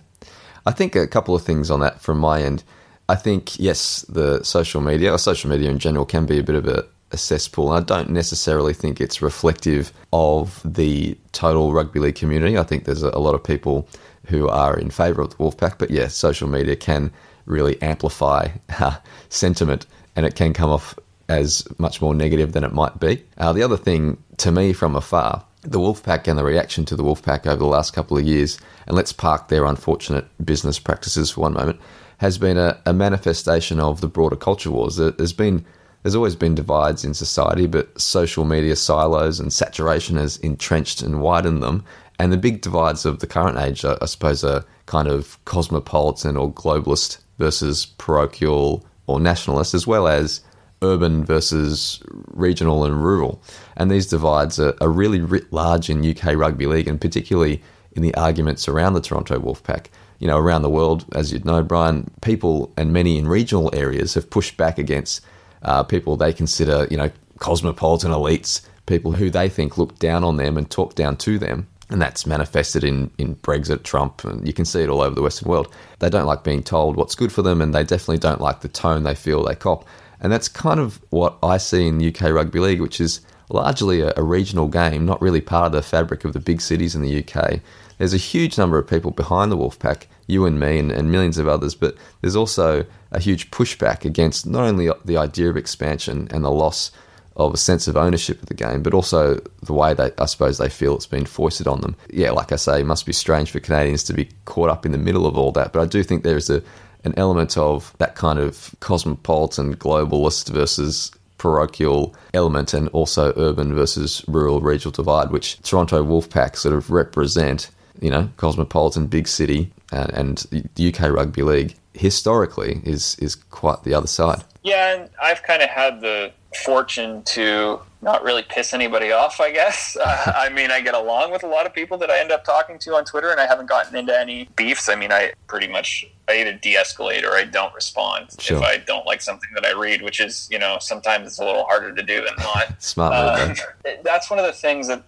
[0.66, 2.64] I think a couple of things on that from my end.
[3.10, 6.56] I think, yes, the social media, or social media in general, can be a bit
[6.56, 7.70] of a, a cesspool.
[7.70, 12.58] I don't necessarily think it's reflective of the total rugby league community.
[12.58, 13.88] I think there's a, a lot of people
[14.28, 17.12] who are in favour of the Wolfpack, but yeah, social media can
[17.46, 18.50] really amplify
[18.80, 18.98] uh,
[19.30, 20.98] sentiment and it can come off
[21.30, 23.24] as much more negative than it might be.
[23.38, 27.04] Uh, the other thing, to me from afar, the Wolfpack and the reaction to the
[27.04, 31.42] Wolfpack over the last couple of years, and let's park their unfortunate business practices for
[31.42, 31.80] one moment,
[32.18, 34.98] has been a, a manifestation of the broader culture wars.
[34.98, 35.66] There's been
[36.04, 41.22] there's always been divides in society, but social media silos and saturation has entrenched and
[41.22, 41.84] widened them.
[42.20, 46.38] And the big divides of the current age, are, I suppose, are kind of cosmopolitan
[46.38, 50.42] or globalist versus parochial or nationalist, as well as
[50.82, 53.42] urban versus regional and rural.
[53.78, 57.62] And these divides are, are really writ large in UK rugby league, and particularly
[57.94, 59.88] in the arguments around the Toronto Wolfpack.
[60.20, 64.14] You know, around the world, as you'd know, Bryan, people and many in regional areas
[64.14, 65.22] have pushed back against
[65.64, 70.38] uh, people they consider, you know, cosmopolitan elites, people who they think look down on
[70.38, 71.68] them and talk down to them.
[71.90, 75.22] And that's manifested in, in Brexit, Trump, and you can see it all over the
[75.22, 75.72] Western world.
[76.00, 78.68] They don't like being told what's good for them, and they definitely don't like the
[78.68, 79.86] tone they feel they cop.
[80.20, 84.14] And that's kind of what I see in UK Rugby League, which is largely a,
[84.16, 87.24] a regional game, not really part of the fabric of the big cities in the
[87.24, 87.60] UK.
[87.98, 91.38] There's a huge number of people behind the Wolfpack, you and me, and, and millions
[91.38, 96.28] of others, but there's also a huge pushback against not only the idea of expansion
[96.32, 96.92] and the loss
[97.36, 100.58] of a sense of ownership of the game, but also the way that I suppose
[100.58, 101.96] they feel it's been foisted on them.
[102.12, 104.92] Yeah, like I say, it must be strange for Canadians to be caught up in
[104.92, 106.62] the middle of all that, but I do think there is a
[107.04, 114.24] an element of that kind of cosmopolitan globalist versus parochial element and also urban versus
[114.28, 117.70] rural regional divide, which Toronto Wolfpack sort of represent,
[118.02, 123.84] you know, cosmopolitan big city and, and the UK Rugby League historically is is quite
[123.84, 124.44] the other side.
[124.64, 126.32] Yeah, and I've kind of had the
[126.64, 129.98] fortune to not really piss anybody off, I guess.
[130.06, 132.44] Uh, I mean, I get along with a lot of people that I end up
[132.44, 134.90] talking to on Twitter, and I haven't gotten into any beefs.
[134.90, 138.58] I mean, I pretty much I either de-escalate or I don't respond sure.
[138.58, 141.46] if I don't like something that I read, which is you know sometimes it's a
[141.46, 142.76] little harder to do than not.
[142.82, 143.14] Smart.
[143.14, 143.56] Uh,
[144.04, 145.04] that's one of the things that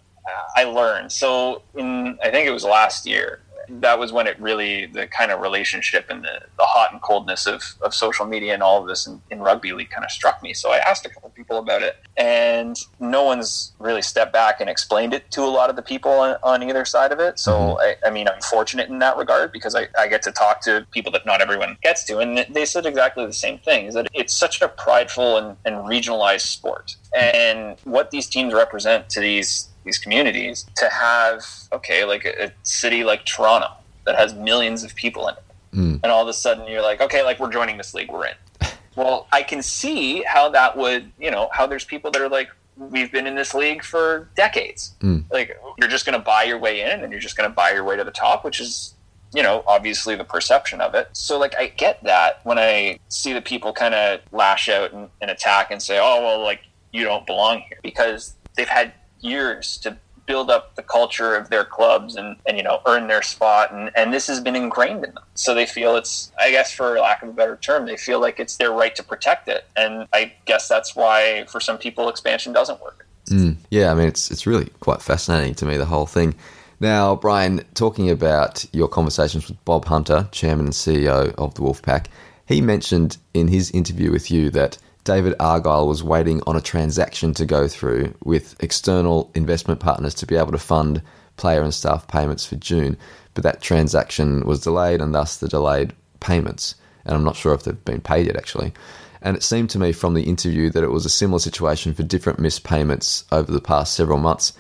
[0.56, 1.12] I learned.
[1.12, 5.32] So in I think it was last year, that was when it really the kind
[5.32, 8.88] of relationship and the, the hot and coldness of, of social media and all of
[8.88, 11.58] this in, in rugby league kind of struck me so i asked a couple people
[11.58, 15.76] about it and no one's really stepped back and explained it to a lot of
[15.76, 17.80] the people on, on either side of it so mm-hmm.
[17.80, 20.86] I, I, mean i'm fortunate in that regard because I, I get to talk to
[20.92, 24.08] people that not everyone gets to and they said exactly the same thing is that
[24.14, 29.70] it's such a prideful and, and regionalized sport and what these teams represent to these
[29.86, 33.68] these communities to have okay like a, a city like toronto
[34.06, 35.44] that has millions of people in it
[35.74, 36.00] mm.
[36.04, 38.36] and all of a sudden you're like okay like we're joining this league we're in
[38.96, 42.50] well i can see how that would you know how there's people that are like
[42.78, 45.24] we've been in this league for decades mm.
[45.32, 47.72] like you're just going to buy your way in and you're just going to buy
[47.72, 48.96] your way to the top which is
[49.34, 53.34] you know obviously the perception of it so like i get that when i see
[53.34, 57.04] the people kind of lash out and, and attack and say oh well like you
[57.04, 58.94] don't belong here because they've had
[59.26, 63.22] years to build up the culture of their clubs and, and you know earn their
[63.22, 63.72] spot.
[63.72, 65.24] And, and this has been ingrained in them.
[65.36, 68.40] So they feel it's i guess for lack of a better term they feel like
[68.40, 69.66] it's their right to protect it.
[69.76, 73.06] And i guess that's why for some people expansion doesn't work.
[73.30, 76.36] Mm, yeah i mean it's it's really quite fascinating to me the whole thing.
[76.80, 82.08] Now bryan talking about your conversations with bob hunter chairman and ceo of the wolfpack
[82.48, 87.32] he mentioned in his interview with you that David Argyle was waiting on a transaction
[87.36, 91.00] to go through with external investment partners to be able to fund
[91.38, 92.98] player and staff payments for June,
[93.36, 96.74] but that transaction was delayed and thus the delayed payments.
[97.06, 98.74] And I'm not sure if they've been paid yet actually.
[99.22, 102.02] And it seemed to me from the interview that it was a similar situation for
[102.02, 104.54] different missed payments over the past several months.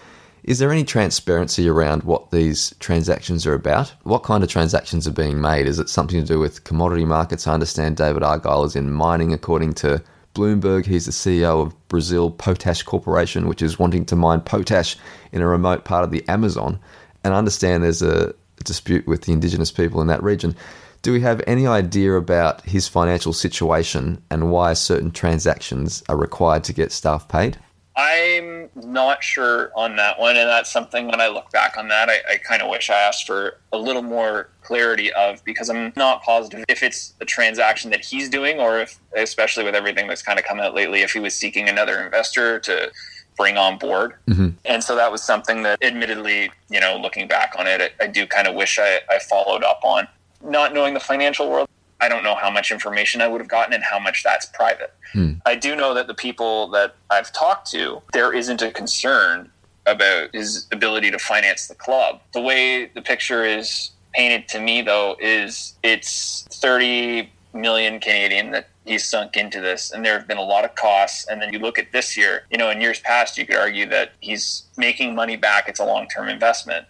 [0.43, 3.91] Is there any transparency around what these transactions are about?
[4.03, 5.65] What kind of transactions are being made?
[5.65, 7.47] Is it something to do with commodity markets?
[7.47, 10.03] I understand David Argyle is in mining, according to
[10.35, 10.85] Bloomberg.
[10.85, 14.95] He's the CEO of Brazil Potash Corporation, which is wanting to mine potash
[15.31, 16.79] in a remote part of the Amazon.
[17.23, 20.55] And I understand there's a dispute with the indigenous people in that region.
[21.01, 26.63] Do we have any idea about his financial situation and why certain transactions are required
[26.65, 27.57] to get staff paid?
[27.95, 32.09] I'm not sure on that one, and that's something when I look back on that,
[32.09, 35.93] I, I kind of wish I asked for a little more clarity of because I'm
[35.95, 40.21] not positive if it's a transaction that he's doing or if, especially with everything that's
[40.21, 42.91] kind of come out lately, if he was seeking another investor to
[43.37, 44.15] bring on board.
[44.27, 44.49] Mm-hmm.
[44.65, 48.07] And so that was something that, admittedly, you know, looking back on it, I, I
[48.07, 50.07] do kind of wish I, I followed up on.
[50.43, 51.67] Not knowing the financial world,
[52.01, 54.93] I don't know how much information I would have gotten and how much that's private.
[55.13, 55.33] Hmm.
[55.45, 59.49] I do know that the people that I've talked to, there isn't a concern
[59.85, 62.19] about his ability to finance the club.
[62.33, 68.67] The way the picture is painted to me, though, is it's 30 million Canadian that
[68.85, 71.59] he's sunk into this and there have been a lot of costs and then you
[71.59, 75.15] look at this year you know in years past you could argue that he's making
[75.15, 76.85] money back it's a long-term investment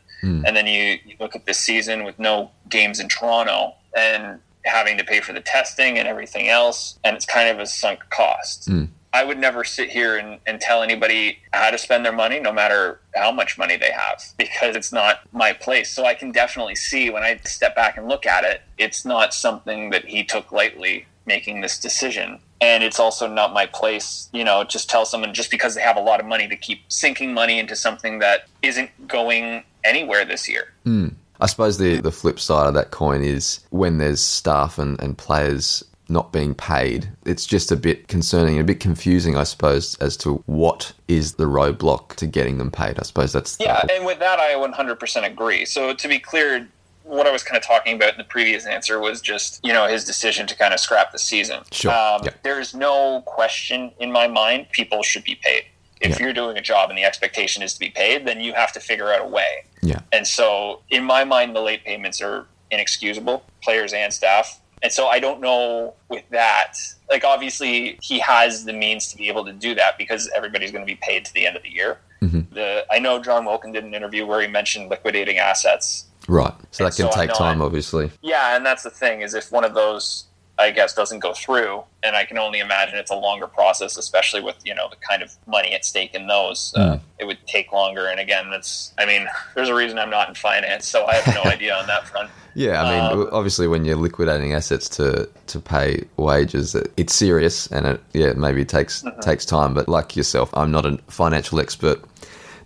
[0.45, 4.97] and then you, you look at this season with no games in toronto and having
[4.97, 8.65] to pay for the testing and everything else and it's kind of a sunk cost
[8.65, 8.85] hmm.
[9.15, 12.51] I would never sit here and, and tell anybody how to spend their money, no
[12.51, 15.89] matter how much money they have, because it's not my place.
[15.89, 19.33] So I can definitely see when I step back and look at it, it's not
[19.33, 22.39] something that he took lightly making this decision.
[22.59, 25.97] And it's also not my place, you know, just tell someone just because they have
[25.97, 30.49] a lot of money to keep sinking money into something that isn't going anywhere this
[30.49, 30.73] year.
[30.83, 31.09] Hmm.
[31.41, 35.17] I suppose the, the flip side of that coin is when there's staff and, and
[35.17, 40.15] players not being paid, it's just a bit concerning, a bit confusing, I suppose, as
[40.17, 42.99] to what is the roadblock to getting them paid.
[42.99, 45.65] I suppose that's Yeah, whole- and with that, I 100% agree.
[45.65, 46.67] So to be clear,
[47.03, 49.87] what I was kind of talking about in the previous answer was just you know
[49.87, 51.61] his decision to kind of scrap the season.
[51.71, 52.31] Sure, Um, yeah.
[52.43, 55.65] There's no question in my mind people should be paid.
[56.01, 56.25] If Yeah.
[56.25, 58.79] you're doing a job and the expectation is to be paid, then you have to
[58.79, 59.63] figure out a way.
[59.81, 64.59] yeah, And so, in my mind, the late payments are inexcusable, players and staff.
[64.81, 66.73] And so, I don't know with that.
[67.09, 70.81] Like, obviously, he has the means to be able to do that because everybody's going
[70.85, 71.99] to be paid to the end of the year.
[72.21, 72.53] Mm-hmm.
[72.53, 76.05] The I know Jon Wilkin did an interview where he mentioned liquidating assets.
[76.27, 76.53] right.
[76.71, 78.11] So that can so take time, I- obviously.
[78.21, 80.25] Yeah, and that's the thing is if one of those
[80.57, 84.41] I guess doesn't go through, and I can only imagine it's a longer process, especially
[84.41, 86.73] with you know the kind of money at stake in those.
[86.75, 90.29] Uh, it would take longer, and again, that's I mean, there's a reason I'm not
[90.29, 92.31] in finance, so I have no idea on that front.
[92.53, 97.67] Yeah, I mean, Um, obviously, when you're liquidating assets to to pay wages, it's serious,
[97.67, 99.19] and it yeah maybe it takes Mm-hmm.
[99.19, 99.73] takes time.
[99.73, 101.99] But like yourself, I'm not a financial expert.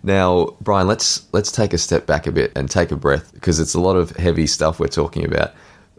[0.02, 3.58] Now, Bryan, let's let's take a step back a bit and take a breath because
[3.60, 5.52] it's a lot of heavy stuff we're talking about.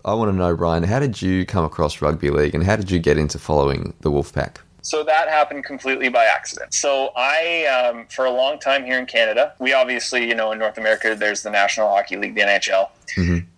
[0.06, 2.90] I want to know, Bryan, how did you come across rugby league, and how did
[2.90, 4.58] you get into following the Wolfpack?
[4.84, 6.74] So that happened completely by accident.
[6.74, 10.60] So I, um, for a long time here in Canada, we obviously, you know, in
[10.60, 12.90] North America, there's the National Hockey League, the NHL,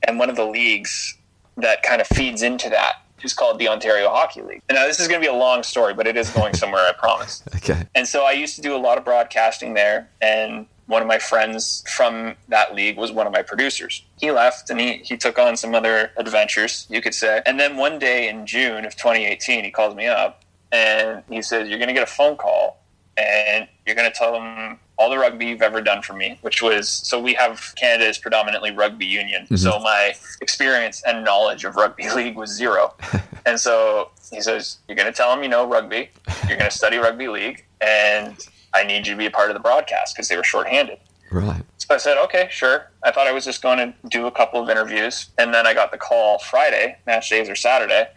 [0.08, 1.17] and one of the leagues
[1.58, 4.62] that kind of feeds into that is called the Ontario Hockey League.
[4.67, 6.82] And now this is going to be a long story, but it is going somewhere,
[6.82, 7.41] I promise.
[7.56, 11.08] Okay, And so I used to do a lot of broadcasting there, and one of
[11.08, 14.03] my friends from that league was one of my producers.
[14.19, 17.41] He left and he, he took on some other adventures, you could say.
[17.45, 21.67] And then one day in June of 2018, he calls me up and he says,
[21.67, 22.79] You're going to get a phone call
[23.17, 26.62] and you're going to tell them all the rugby you've ever done for me, which
[26.62, 29.43] was so we have Canada is predominantly rugby union.
[29.45, 29.56] Mm-hmm.
[29.56, 32.93] So my experience and knowledge of rugby league was zero.
[33.45, 36.10] and so he says, You're going to tell them you know rugby,
[36.47, 38.38] you're going to study rugby league, and
[38.73, 40.99] I need you to be a part of the broadcast because they were shorthanded.
[41.31, 41.63] right.
[41.77, 42.89] So I said, okay, sure.
[43.03, 45.29] I thought I was just going to do a couple of interviews.
[45.38, 48.07] And then I got the call Friday, match days or Saturday,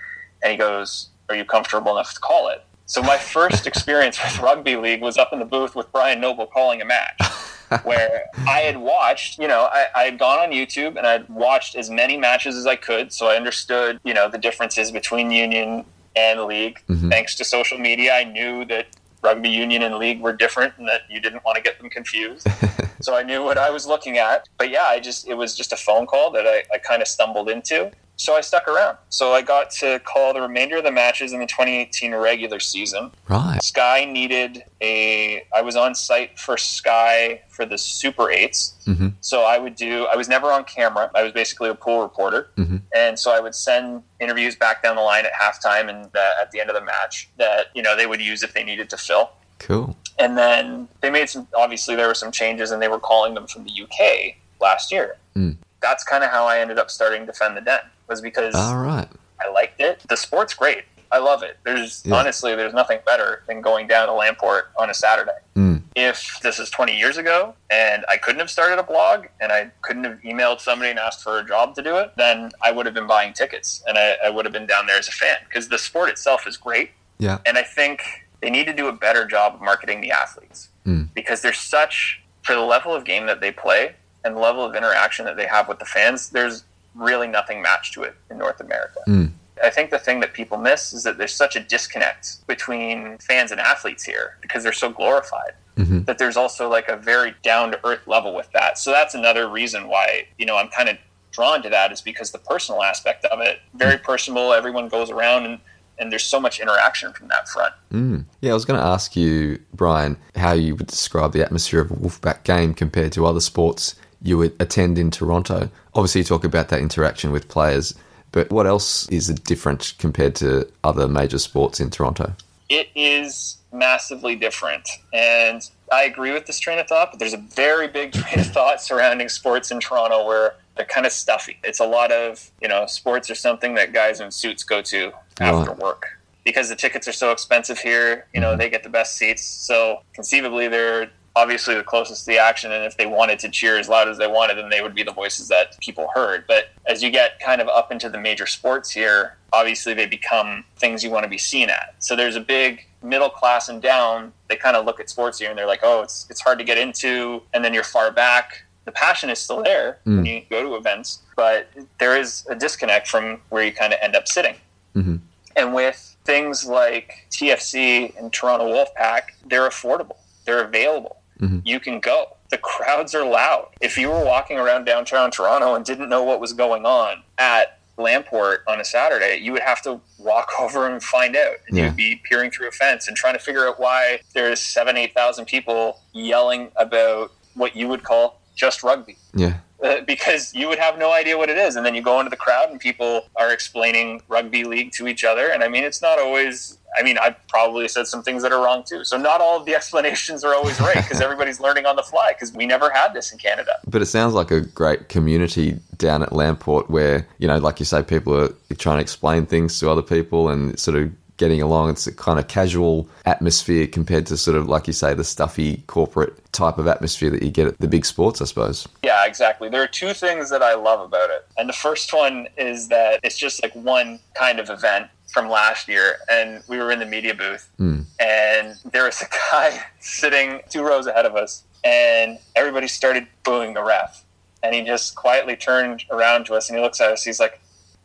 [0.43, 2.65] and he goes, Are you comfortable enough to call it?
[2.87, 6.47] So my first experience with rugby league was up in the booth with Brian Noble
[6.47, 7.21] calling a match.
[7.83, 11.75] where I had watched, you know, I, I had gone on YouTube and I'd watched
[11.75, 13.13] as many matches as I could.
[13.13, 16.81] So I understood, you know, the differences between union and league.
[16.89, 17.09] Mm-hmm.
[17.09, 18.87] Thanks to social media, I knew that
[19.27, 22.47] rugby union and league were different and that you didn't want to get them confused.
[23.01, 24.49] so I knew what I was looking at.
[24.57, 27.09] But yeah, I just, it was just a phone call that I, I kind of
[27.09, 27.91] stumbled into.
[28.19, 28.97] So I stuck around.
[29.11, 33.11] So I got to call the remainder of the matches in the 2018 regular season.
[33.29, 33.63] Right.
[33.63, 35.45] Sky needed a.
[35.55, 39.13] I was on site for Sky for the Super 8s Mhm.
[39.21, 40.07] So I would do.
[40.07, 41.11] I was never on camera.
[41.15, 42.81] I was basically a pool reporter, Mhm.
[42.95, 46.51] and so I would send interviews back down the line at halftime and uh, at
[46.53, 48.97] the end of the match that you know they would use if they needed to
[48.97, 49.31] fill.
[49.59, 49.97] Cool.
[50.19, 51.49] And then they made some.
[51.55, 55.17] Obviously, there were some changes, and they were calling them from the UK last year.
[55.37, 55.57] Mm.
[55.83, 57.81] That's kind of how I ended up starting Defend the Den.
[58.09, 59.09] Was because All right.
[59.41, 60.03] I liked it.
[60.09, 60.85] The sport's great.
[61.13, 61.59] I love it.
[61.65, 62.17] There's Yeah.
[62.17, 65.39] honestly, there's nothing better than going down to Lamport on a Saturday.
[65.57, 65.83] Mm.
[65.95, 69.71] If this is 20 years ago and I couldn't have started a blog and I
[69.83, 72.87] couldn't have emailed somebody and asked for a job to do it, then I would
[72.87, 75.37] have been buying tickets and I, I would have been down there as a fan
[75.49, 76.91] because the sport itself is great.
[77.19, 77.39] Yeah.
[77.47, 78.03] And I think
[78.43, 81.09] they need to do a better job of marketing the athletes Mm.
[81.15, 84.75] because there's such, for the level of game that they play and the level of
[84.77, 86.63] interaction that they have with the fans, there's
[86.97, 89.01] really nothing matched to it in North America.
[89.07, 89.31] Mm.
[89.63, 93.53] I think the thing that people miss is that there's such a disconnect between fans
[93.53, 95.53] and athletes here because they're so glorified.
[95.79, 96.07] Mhm.
[96.07, 98.79] That there's also like a very down to earth level with that.
[98.79, 100.97] So that's another reason why, you know, I'm kind of
[101.33, 105.45] drawn to that is because the personal aspect of it, very personable, everyone goes around
[105.45, 105.59] and,
[105.99, 107.75] and there's so much interaction from that front.
[107.93, 108.25] Mm.
[108.41, 111.91] Yeah, I was going to ask you, Bryan, how you would describe the atmosphere of
[111.91, 115.71] a Wolfpack game compared to other sports you would attend in Toronto.
[115.95, 117.95] Obviously, you talk about that interaction with players,
[118.33, 122.35] But what else is different compared to other major sports in Toronto?
[122.69, 124.89] It is massively different.
[125.13, 125.63] And
[125.93, 128.83] I agree with this train of thought, but there's a very big train of thought
[128.83, 131.59] surrounding sports in Toronto where they're kind of stuffy.
[131.65, 135.13] It's a lot of, you know, sports are something that guys in suits go to
[135.41, 136.07] after work.
[136.45, 138.61] Because the tickets are so expensive here, you know, mm-hmm.
[138.61, 139.43] they get the best seats.
[139.43, 142.73] So conceivably, they're obviously the closest to the action.
[142.73, 145.03] And if they wanted to cheer as loud as they wanted, then they would be
[145.05, 146.45] the voices that people heard.
[146.49, 150.65] But as you get kind of up into the major sports here, obviously they become
[150.77, 151.95] things you want to be seen at.
[151.99, 154.33] So there's a big middle class and down.
[154.49, 156.65] They kind of look at sports here and they're like, oh, it's it's hard to
[156.65, 158.65] get into, and then you're far back.
[158.87, 161.69] The passion is still there when you go to events, but
[161.99, 164.55] there is a disconnect from where you kind of end up sitting.
[164.97, 165.21] Mhm.
[165.57, 171.17] And with things like TFC and Toronto Wolfpack, they're affordable, they're available.
[171.65, 172.37] You can go.
[172.51, 173.69] The crowds are loud.
[173.81, 177.79] If you were walking around downtown Toronto and didn't know what was going on at
[177.99, 181.57] Lamport on a Saturday, you would have to walk over and find out.
[181.69, 181.85] And Yeah.
[181.87, 185.15] You'd be peering through a fence and trying to figure out why there's seven, eight
[185.15, 189.55] thousand people yelling about what you would call just rugby Yeah.
[189.83, 191.77] uh, because you would have no idea what it is.
[191.77, 195.25] And then you go into the crowd and people are explaining rugby league to each
[195.25, 195.49] other.
[195.49, 198.63] And I mean, it's not always, I mean, I've probably said some things that are
[198.63, 199.05] wrong too.
[199.05, 202.33] So not all of the explanations are always right because everybody's learning on the fly
[202.33, 203.73] because we never had this in Canada.
[203.87, 207.87] But it sounds like a great community down at Lamport where, you know, like you
[207.87, 211.91] say, people are trying to explain things to other people and sort of getting along.
[211.91, 215.83] It's a kind of casual atmosphere compared to sort of, like you say, the stuffy
[215.87, 218.89] corporate type of atmosphere that you get at the big sports, I suppose.
[219.03, 219.69] Yeah, exactly.
[219.69, 221.47] There are two things that I love about it.
[221.59, 225.87] And the first one is that it's just like one kind of event from last
[225.87, 226.17] year.
[226.31, 228.01] And we were in the media booth, hmm.
[228.19, 233.75] and there was a guy sitting two rows ahead of us, and everybody started booing
[233.75, 234.25] the ref.
[234.63, 237.23] And he just quietly turned around to us and he looks at us.
[237.23, 237.61] He's like,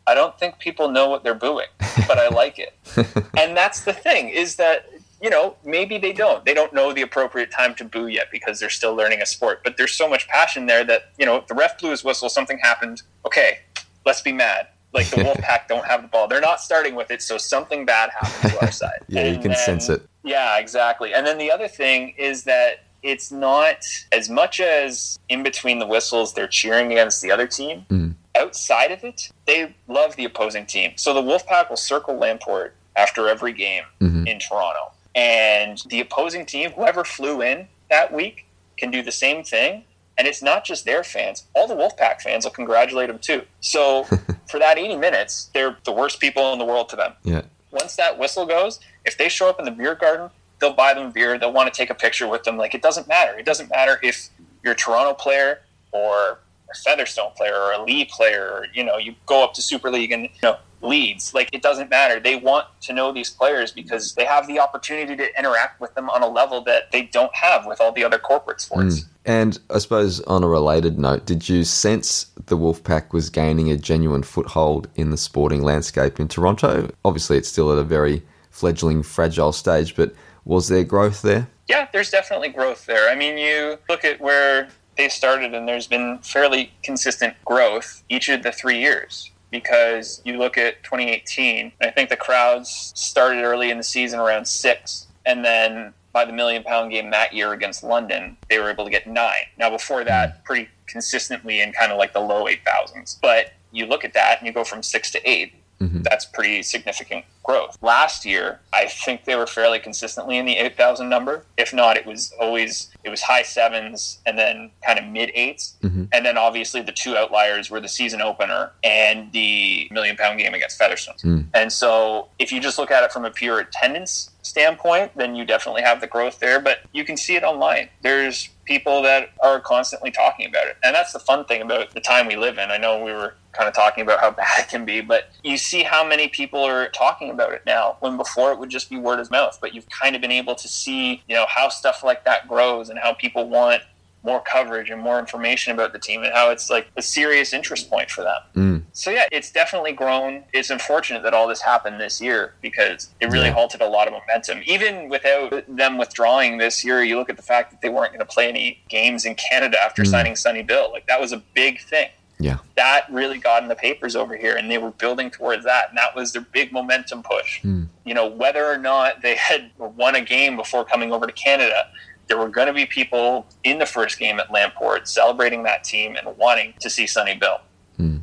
[0.06, 1.66] I don't think people know what they're booing,
[2.06, 2.76] but I like it.
[3.38, 4.90] and that's the thing is that
[5.22, 8.58] you know maybe they don't they don't know the appropriate time to boo yet because
[8.60, 11.46] they're still learning a sport but there's so much passion there that you know if
[11.46, 13.60] the ref blew his whistle something happened okay
[14.04, 17.22] let's be mad like the wolfpack don't have the ball they're not starting with it
[17.22, 20.02] so something bad happened to our side Yeah, you can sense it.
[20.24, 23.78] yeah exactly and then the other thing is that it's not
[24.12, 28.14] as much as in between the whistles they're cheering against the other team Mm.
[28.36, 30.92] outside of it, they love the opposing team.
[30.96, 34.26] So the Wolfpack will circle Lamport after every game Mhm.
[34.28, 34.92] in Toronto.
[35.16, 38.46] And the opposing team, whoever flew in that week,
[38.78, 39.84] can do the same thing.
[40.18, 41.46] And it's not just their fans.
[41.54, 43.42] All the Wolfpack fans will congratulate them too.
[43.60, 44.04] So
[44.48, 47.14] for that 80 minutes, they're the worst people in the world to them.
[47.24, 47.42] Yeah.
[47.70, 51.10] Once that whistle goes, if they show up in the beer garden, they'll buy them
[51.10, 51.38] beer.
[51.38, 52.56] They'll want to take a picture with them.
[52.56, 53.36] Like it doesn't matter.
[53.38, 54.28] It doesn't matter if
[54.62, 55.60] you're a Toronto player
[55.90, 56.38] or
[56.70, 59.90] a Featherstone player or a Leigh player, or you know, you go up to Super
[59.90, 61.34] League and you know Leeds.
[61.34, 62.20] Like it doesn't matter.
[62.20, 66.08] They want to know these players because they have the opportunity to interact with them
[66.08, 69.00] on a level that they don't have with all the other corporate sports.
[69.00, 69.06] Mm.
[69.24, 73.76] And I suppose on a related note, did you sense the Wolfpack was gaining a
[73.76, 76.90] genuine foothold in the sporting landscape in Toronto?
[77.04, 80.14] Obviously, it's still at a very fledgling, fragile stage, but
[80.44, 81.48] was there growth there?
[81.72, 83.08] yeah, there's definitely growth there.
[83.08, 84.68] I mean, you look at where
[84.98, 89.30] they started, and there's been fairly consistent growth each of the three years.
[89.50, 94.46] Because you look at 2018, I think the crowds started early in the season around
[94.46, 98.84] six, and then by the million pound game that year against London, they were able
[98.84, 99.46] to get nine.
[99.58, 100.42] Now, before that, hmm.
[100.44, 103.18] pretty consistently in kind of like the low 8,000s.
[103.20, 106.02] But you look at that and you go from six to eight, Mm-hmm.
[106.02, 107.76] that's pretty significant growth.
[107.82, 111.44] Last year, I think they were fairly consistently in the 8,000 number.
[111.56, 115.74] If not, it was always it was high sevens and then kind of mid 8s
[115.80, 116.04] mm-hmm.
[116.12, 120.54] And then obviously the two outliers were the season opener and the million pound game
[120.54, 121.16] against Featherstone.
[121.20, 121.40] Hmm.
[121.54, 125.44] And so if you just look at it from a pure attendance standpoint, then you
[125.44, 127.88] definitely have the growth there, but you can see it online.
[128.02, 130.76] There's people that are constantly talking about it.
[130.84, 132.70] And that's the fun thing about the time we live in.
[132.70, 135.56] I know we were kind of talking about how bad it can be, but you
[135.56, 138.96] see how many people are talking about it now when before it would just be
[138.96, 139.58] word of mouth.
[139.60, 142.88] But you've kind of been able to see, you know, how stuff like that grows
[142.88, 143.82] and how people want
[144.24, 147.90] more coverage and more information about the team and how it's like a serious interest
[147.90, 148.40] point for them.
[148.54, 148.82] Mm.
[148.92, 150.44] So yeah, it's definitely grown.
[150.52, 153.54] It's unfortunate that all this happened this year because it really Yeah.
[153.54, 154.62] halted a lot of momentum.
[154.64, 158.20] Even without them withdrawing this year, you look at the fact that they weren't going
[158.24, 160.92] to play any games in Canada after signing Sonny Bill.
[160.92, 162.08] Like that was a big thing.
[162.38, 162.58] Yeah.
[162.76, 165.98] That really got in the papers over here, and they were building towards that, and
[165.98, 167.60] that was their big momentum push.
[167.62, 167.84] Hmm.
[168.04, 171.86] You know, whether or not they had won a game before coming over to Canada,
[172.26, 176.16] there were going to be people in the first game at Lamport celebrating that team
[176.16, 177.60] and wanting to see Sonny Bill.
[177.96, 178.18] Hmm.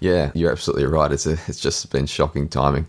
[0.00, 1.10] Yeah, you're absolutely right.
[1.10, 2.86] It's a, it's just been shocking timing.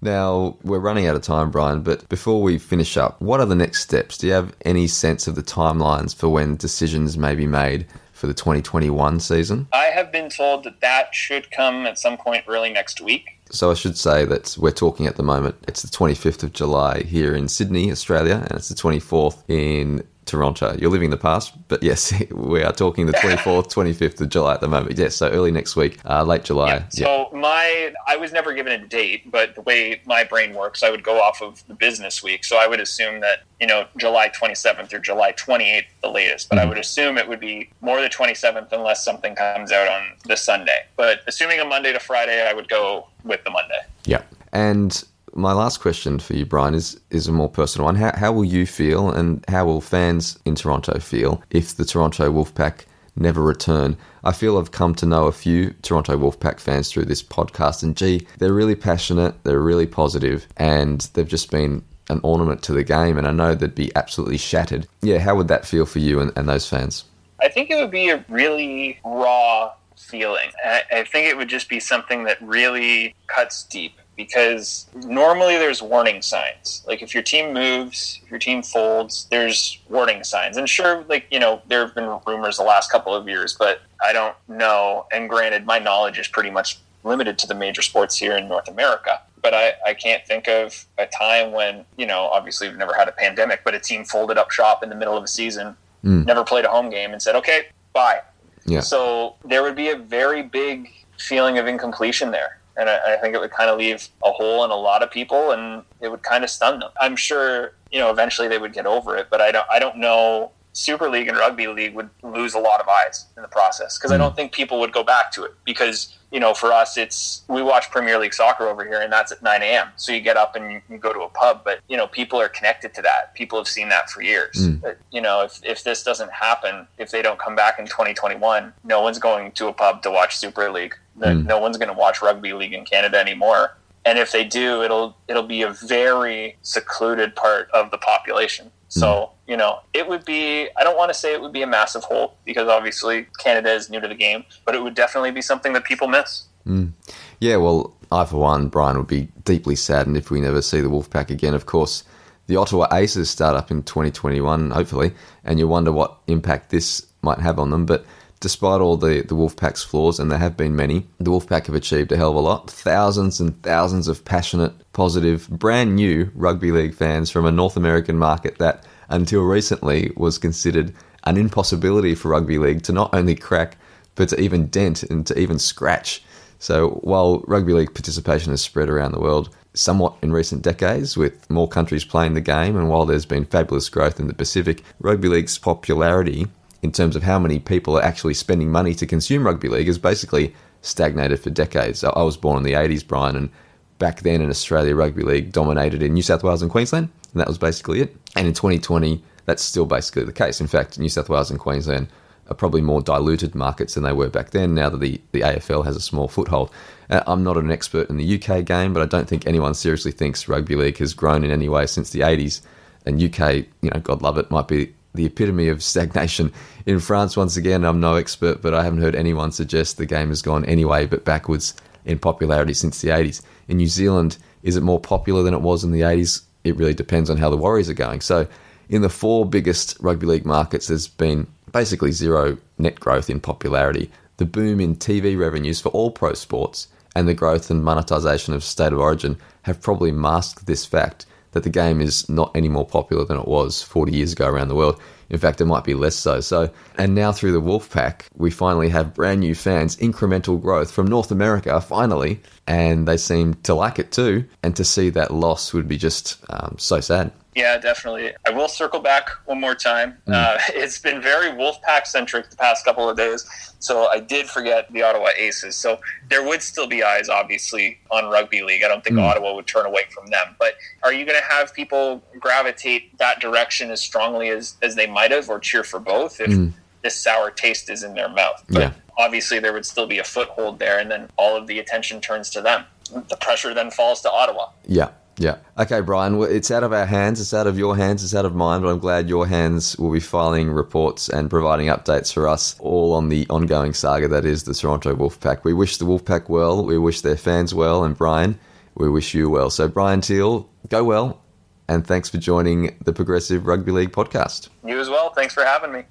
[0.00, 3.56] Now, we're running out of time, Bryan, but before we finish up, what are the
[3.56, 4.18] next steps?
[4.18, 7.86] Do you have any sense of the timelines for when decisions may be made
[8.18, 9.68] for the 2021 season?
[9.72, 13.38] I have been told that that should come at some point early next week.
[13.50, 15.56] So I should say that we're talking at the moment.
[15.66, 20.76] It's the 25th of July here in Sydney, Australia, and it's the 24th in Toronto.
[20.78, 24.60] You're living the past, but yes, we are talking the 24th, 25th of July at
[24.60, 24.96] the moment.
[24.98, 26.68] Yes, so early next week, uh, late July.
[26.68, 26.88] Yeah.
[26.90, 30.90] So my, I was never given a date, but the way my brain works, I
[30.90, 32.44] would go off of the business week.
[32.44, 36.48] So I would assume that you know July 27th or July 28th, the latest.
[36.48, 36.66] But mm-hmm.
[36.66, 40.36] I would assume it would be more the 27th unless something comes out on the
[40.36, 40.86] Sunday.
[40.96, 43.80] But assuming a Monday to Friday, I would go with the Monday.
[44.04, 44.22] Yeah,
[44.52, 45.02] and
[45.38, 47.94] my last question for you, Bryan, is is a more personal one.
[47.94, 52.30] How, how will you feel, and how will fans in Toronto feel if the Toronto
[52.30, 52.84] Wolfpack
[53.16, 53.96] never return?
[54.24, 57.96] I feel I've come to know a few Toronto Wolfpack fans through this podcast, and
[57.96, 62.84] gee, they're really passionate, they're really positive, and they've just been an ornament to the
[62.84, 63.16] game.
[63.16, 64.88] And I know they'd be absolutely shattered.
[65.02, 67.04] Yeah, how would that feel for you and, and those fans?
[67.40, 70.50] I think it would be a really raw feeling.
[70.64, 75.80] I, I think it would just be something that really cuts deep because normally there's
[75.80, 76.84] warning signs.
[76.88, 80.56] Like if your team moves, if your team folds, there's warning signs.
[80.56, 83.80] And sure, like, you know, there have been rumors the last couple of years, but
[84.04, 85.06] I don't know.
[85.12, 88.66] And granted, my knowledge is pretty much limited to the major sports here in North
[88.68, 89.22] America.
[89.40, 93.06] But I, I can't think of a time when, you know, obviously we've never had
[93.06, 96.26] a pandemic, but a team folded up shop in the middle of a season, mm.
[96.26, 98.20] never played a home game, and said, okay, bye.
[98.66, 98.80] Yeah.
[98.80, 103.34] So there would be a very big feeling of incompletion there and I, I think
[103.34, 106.22] it would kind of leave a hole in a lot of people, and it would
[106.22, 106.90] kind of stun them.
[107.00, 109.98] I'm sure you know eventually they would get over it, but I don't I don't
[109.98, 113.98] know Super League and Rugby League would lose a lot of eyes in the process
[113.98, 114.12] because.
[114.12, 117.42] I don't think people would go back to it because you know for us it's
[117.48, 119.88] we watch Premier League soccer over here and that's at 9 a.m.
[119.96, 122.40] So you get up and you, you go to a pub, but you know people
[122.40, 123.34] are connected to that.
[123.34, 124.56] People have seen that for years.
[124.56, 124.80] Mm.
[124.80, 128.72] But, you know if if this doesn't happen, if they don't come back in 2021,
[128.82, 131.46] no one's going to a pub to watch Super League Mm.
[131.46, 133.76] No one's going to watch rugby league in Canada anymore.
[134.04, 138.70] And if they do, it'll it'll be a very secluded part of the population.
[138.88, 139.30] So mm.
[139.46, 140.68] you know, it would be.
[140.76, 143.90] I don't want to say it would be a massive hole because obviously Canada is
[143.90, 146.44] new to the game, but it would definitely be something that people miss.
[146.66, 146.92] Mm.
[147.40, 150.88] Yeah, well, I for one, Bryan would be deeply saddened if we never see the
[150.88, 151.54] Wolfpack again.
[151.54, 152.04] Of course,
[152.46, 155.12] the Ottawa Aces start up in 2021, hopefully,
[155.44, 157.86] and you wonder what impact this might have on them.
[157.86, 158.04] But
[158.40, 162.12] despite all the, the Wolfpack's flaws, and there have been many, the Wolfpack have achieved
[162.12, 162.70] a hell of a lot.
[162.70, 168.16] Thousands and thousands of passionate, positive, brand new rugby league fans from a North American
[168.16, 173.76] market that, until recently, was considered an impossibility for rugby league to not only crack,
[174.14, 176.22] but to even dent and to even scratch.
[176.58, 181.48] So while rugby league participation has spread around the world, somewhat in recent decades, with
[181.50, 185.28] more countries playing the game, and while there's been fabulous growth in the Pacific, rugby
[185.28, 186.46] league's popularity
[186.82, 189.98] in terms of how many people are actually spending money to consume rugby league has
[189.98, 192.04] basically stagnated for decades.
[192.04, 193.50] I was born in the 80s, Brian, and
[193.98, 197.48] back then in Australia, rugby league dominated in New South Wales and Queensland, and that
[197.48, 198.16] was basically it.
[198.36, 200.60] And in 2020, that's still basically the case.
[200.60, 202.08] In fact, New South Wales and Queensland
[202.48, 205.84] are probably more diluted markets than they were back then, now that the, the AFL
[205.84, 206.70] has a small foothold.
[207.10, 210.12] Uh, I'm not an expert in the UK game, but I don't think anyone seriously
[210.12, 212.62] thinks rugby league has grown in any way since the 80s.
[213.04, 216.52] And UK, you know, God love it, might be the epitome of stagnation.
[216.86, 220.28] In France, once again, I'm no expert, but I haven't heard anyone suggest the game
[220.28, 223.42] has gone anyway but backwards in popularity since the 80s.
[223.66, 226.42] In New Zealand, is it more popular than it was in the 80s?
[226.62, 228.20] It really depends on how the Warriors are going.
[228.20, 228.46] So,
[228.88, 234.10] in the four biggest rugby league markets, there's been basically zero net growth in popularity.
[234.36, 238.62] The boom in TV revenues for all pro sports and the growth and monetisation of
[238.62, 241.26] state of origin have probably masked this fact
[241.62, 244.74] the game is not any more popular than it was 40 years ago around the
[244.74, 245.00] world.
[245.30, 246.40] In fact, it might be less so.
[246.40, 251.06] So, and now through the Wolfpack, we finally have brand new fans, incremental growth from
[251.06, 254.44] North America, finally, and they seem to like it too.
[254.62, 257.32] And to see that loss would be just um, so sad.
[257.58, 258.32] Yeah, definitely.
[258.46, 260.16] I will circle back one more time.
[260.28, 260.34] Mm.
[260.34, 263.44] Uh, it's been very Wolfpack centric the past couple of days,
[263.80, 265.74] so I did forget the Ottawa Aces.
[265.74, 265.98] So
[266.30, 268.84] there would still be eyes, obviously, on rugby league.
[268.84, 269.22] I don't think mm.
[269.22, 270.54] Ottawa would turn away from them.
[270.58, 275.08] But are you going to have people gravitate that direction as strongly as, as they
[275.08, 276.72] might have, or cheer for both if mm.
[277.02, 278.64] this sour taste is in their mouth?
[278.70, 278.92] But yeah.
[279.18, 282.50] obviously, there would still be a foothold there, and then all of the attention turns
[282.50, 282.84] to them.
[283.10, 284.68] The pressure then falls to Ottawa.
[284.86, 285.56] Yeah Yeah.
[285.78, 288.54] Okay, Bryan, it's out of our hands, it's out of your hands, it's out of
[288.54, 292.76] mine, but I'm glad your hands will be filing reports and providing updates for us
[292.80, 295.62] all on the ongoing saga that is the Toronto Wolfpack.
[295.62, 298.58] We wish the Wolfpack well, we wish their fans well, and Bryan,
[298.96, 299.70] we wish you well.
[299.70, 301.40] So, Bryan Thiel, go well,
[301.88, 304.68] and thanks for joining the Progressive Rugby League podcast.
[304.84, 305.30] You as well.
[305.30, 306.02] Thanks for having me.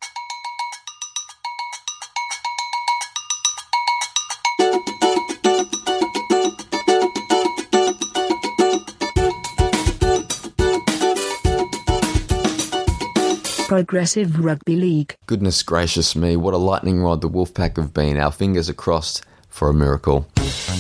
[13.68, 15.15] Progressive Rugby League.
[15.26, 18.15] Goodness gracious me, what a lightning rod the Wolfpack have been.
[18.18, 20.22] Our fingers are crossed for a miracle.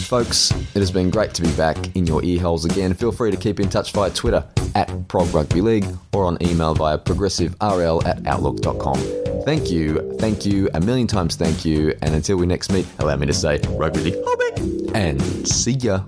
[0.05, 2.93] Folks, it has been great to be back in your ear holes again.
[2.93, 4.41] Feel free to keep in touch via Twitter
[4.73, 8.95] at Prog Rugby League or on email via progressiverl at outlook.com.
[9.43, 13.17] Thank you, thank you, a million times thank you, and until we next meet, allow
[13.17, 16.05] me to say Rugby League Hobbit, and see ya.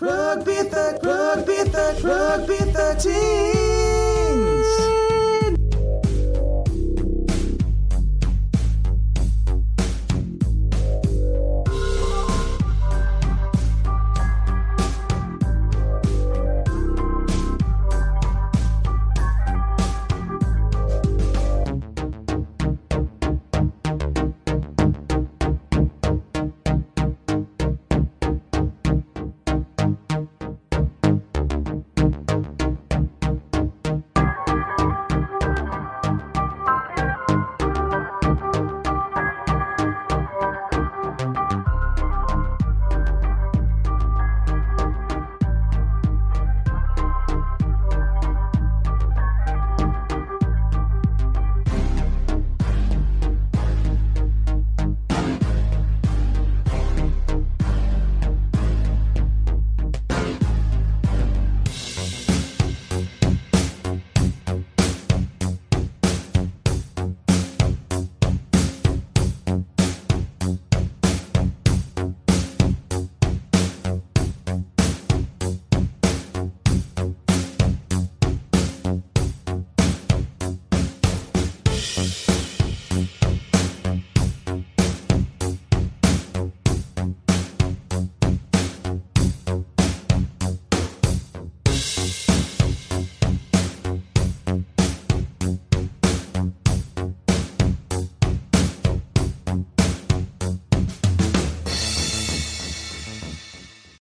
[0.00, 3.65] Rugby 13, rugby 13, rugby 13.